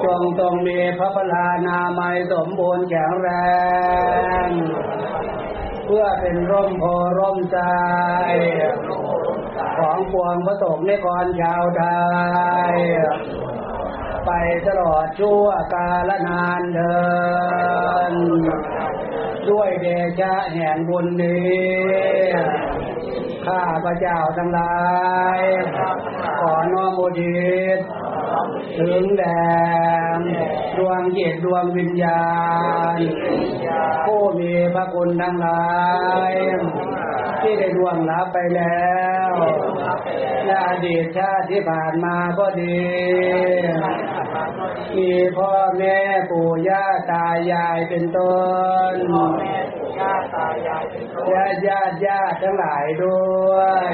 [0.04, 3.28] จงตรงมีพระพลานามัยสมบูรณ์แข็งแร
[4.46, 4.48] ง
[5.92, 6.84] พื่อเป็นร่มโพ
[7.18, 7.60] ร่มใจ
[9.78, 11.84] ของปวงพระสงฆ์ในกรชาวไท
[12.72, 12.74] ย
[14.26, 14.30] ไป
[14.66, 17.00] ตลอดชั่วกาลนานเดิ
[18.12, 18.14] น
[19.50, 19.86] ด้วยเด
[20.20, 21.70] ชะแห่งบุญนี้
[23.46, 24.80] ข้าพระเจ้าทั้งหลา
[25.38, 25.40] ย
[26.40, 27.78] ขอน้อมอุทิศ
[28.78, 29.42] ถึงแด่
[30.78, 32.24] ดวงจิตดวงวิญญา
[32.96, 32.98] ณ
[34.06, 35.70] ผู้มีพระคุณทั้งหลา
[36.30, 36.32] ย
[37.42, 38.90] ที่ได้ล่วงลับไปแล้
[39.30, 39.32] ว
[40.46, 42.80] และอดีตชาติที่ผ่านมาก็ดี
[44.96, 45.98] มีพ่อแม่
[46.30, 48.38] ปู่ย่าตายายเป็นต้
[48.92, 48.94] น
[51.30, 53.20] และญาติญาติทั้งหลายด้
[53.54, 53.58] ว
[53.88, 53.90] ย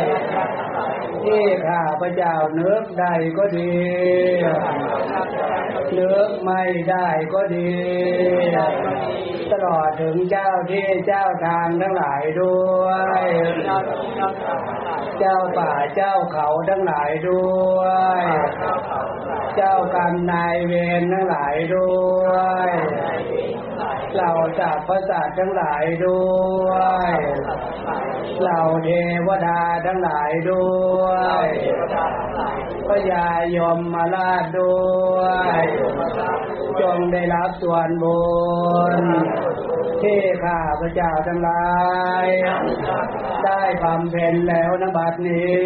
[1.25, 3.75] ที่ข้าพระเจ้านึกได้ก็ดี
[5.99, 7.73] นึกไม่ได้ก็ดี
[9.53, 12.87] ตลอดถึงเจ้าที่เจ้าทางทั้งหลายด้ว
[13.23, 13.25] ย
[15.19, 17.47] เจ้าป่าเจ้าเขาทั้งหลายด้
[17.79, 17.81] ว
[18.21, 18.23] ย
[19.57, 21.91] เจ้ากรรมนายเวรทั้งหลายด้
[22.25, 22.27] ว
[22.69, 22.71] ย
[24.19, 26.25] เราจับพระสัตว์ทั้งหลายด้
[26.67, 26.71] ว
[27.09, 27.13] ย
[28.45, 28.91] เราเท
[29.27, 30.69] วดาทั้งหลายด้
[31.01, 31.05] ว
[31.45, 31.47] ย
[32.89, 34.77] พระยายมมาลาดด้
[35.17, 35.21] ว
[35.57, 35.61] ย
[36.81, 38.21] จงได้รับส่วนบุ
[38.95, 38.97] ญ
[40.03, 41.67] ที่ข้าพระเจ้าทั้งหลา
[42.25, 42.27] ย
[43.45, 45.61] ได้บำเพ็ญแล้วนบัดนี้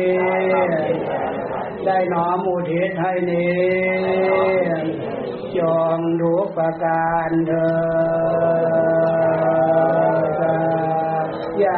[1.86, 3.64] ได้น้อมอุทิศให้นี้
[5.57, 5.59] จ
[5.95, 7.67] งดูประการเถิ
[10.18, 10.18] ดย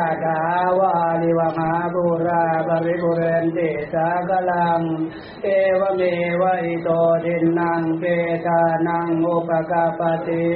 [0.04, 0.40] ะถา
[0.78, 4.80] วาลิวหาบุราบริบุเรนติสากลัง
[5.42, 5.48] เอ
[5.80, 6.02] วเม
[6.40, 6.88] วะอิโต
[7.24, 8.04] ทินนังเป
[8.46, 10.46] ตานังอุปกัปปติ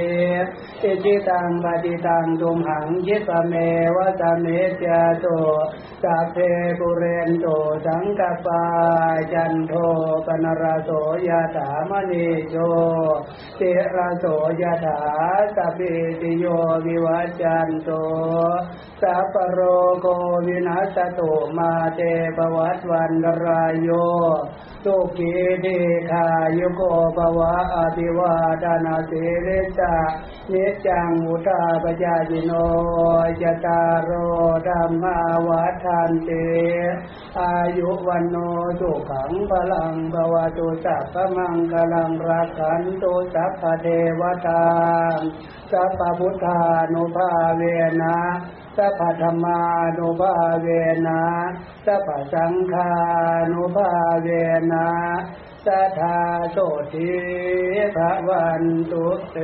[0.82, 3.52] อิจฉิตังปัตถิตังตุมหัง ขิปปเม
[3.96, 4.88] วะ สมิช
[5.20, 5.26] ฌตุ
[6.02, 6.36] สัพเพ
[6.78, 7.46] ปูเรนตุ
[7.86, 8.64] สังกัปปา
[9.32, 9.72] จันโท
[10.26, 10.90] ปัณณรโส
[11.28, 12.56] ยถามณิ โช
[13.58, 14.24] ติรโส
[14.62, 14.98] ยถา
[15.56, 16.44] สัพพีติโย
[16.86, 17.90] วิวัชชันตุ
[19.02, 19.60] สัพพโร
[20.00, 20.06] โก
[20.46, 22.00] วินัสตุมาเต
[22.36, 23.12] ปวัตวัน
[23.44, 23.88] รายโย
[24.84, 25.32] สุขี
[25.64, 25.78] ที
[26.10, 26.26] ขา
[26.58, 26.82] ยุโก
[27.16, 29.94] ภวะอภิวาทนาสิริสา
[30.52, 32.52] นิจังอุทาปจาจิโน
[33.42, 34.10] จตารโร
[34.66, 35.18] ธรรมา
[35.48, 36.30] วัฏันเต
[37.40, 38.36] อายุวันโน
[38.80, 43.86] สุขังพลังภวตุสัพพมังกลังรักขันตุสัพพเท
[44.20, 44.64] วตา
[45.70, 46.60] สัพพุทธา
[46.92, 47.62] นุภาเว
[48.02, 48.18] นะ
[48.76, 49.60] สัพพธรรมา
[49.98, 50.66] นุภาเว
[51.06, 51.22] นะ
[51.86, 52.92] สัพพสังฆา
[53.52, 53.90] นุภา
[54.22, 54.28] เว
[54.72, 54.88] นะ
[55.66, 56.20] สัทธา
[56.52, 56.56] โส
[56.92, 57.14] ติ
[57.96, 57.98] ภ
[58.28, 59.38] วันตุเต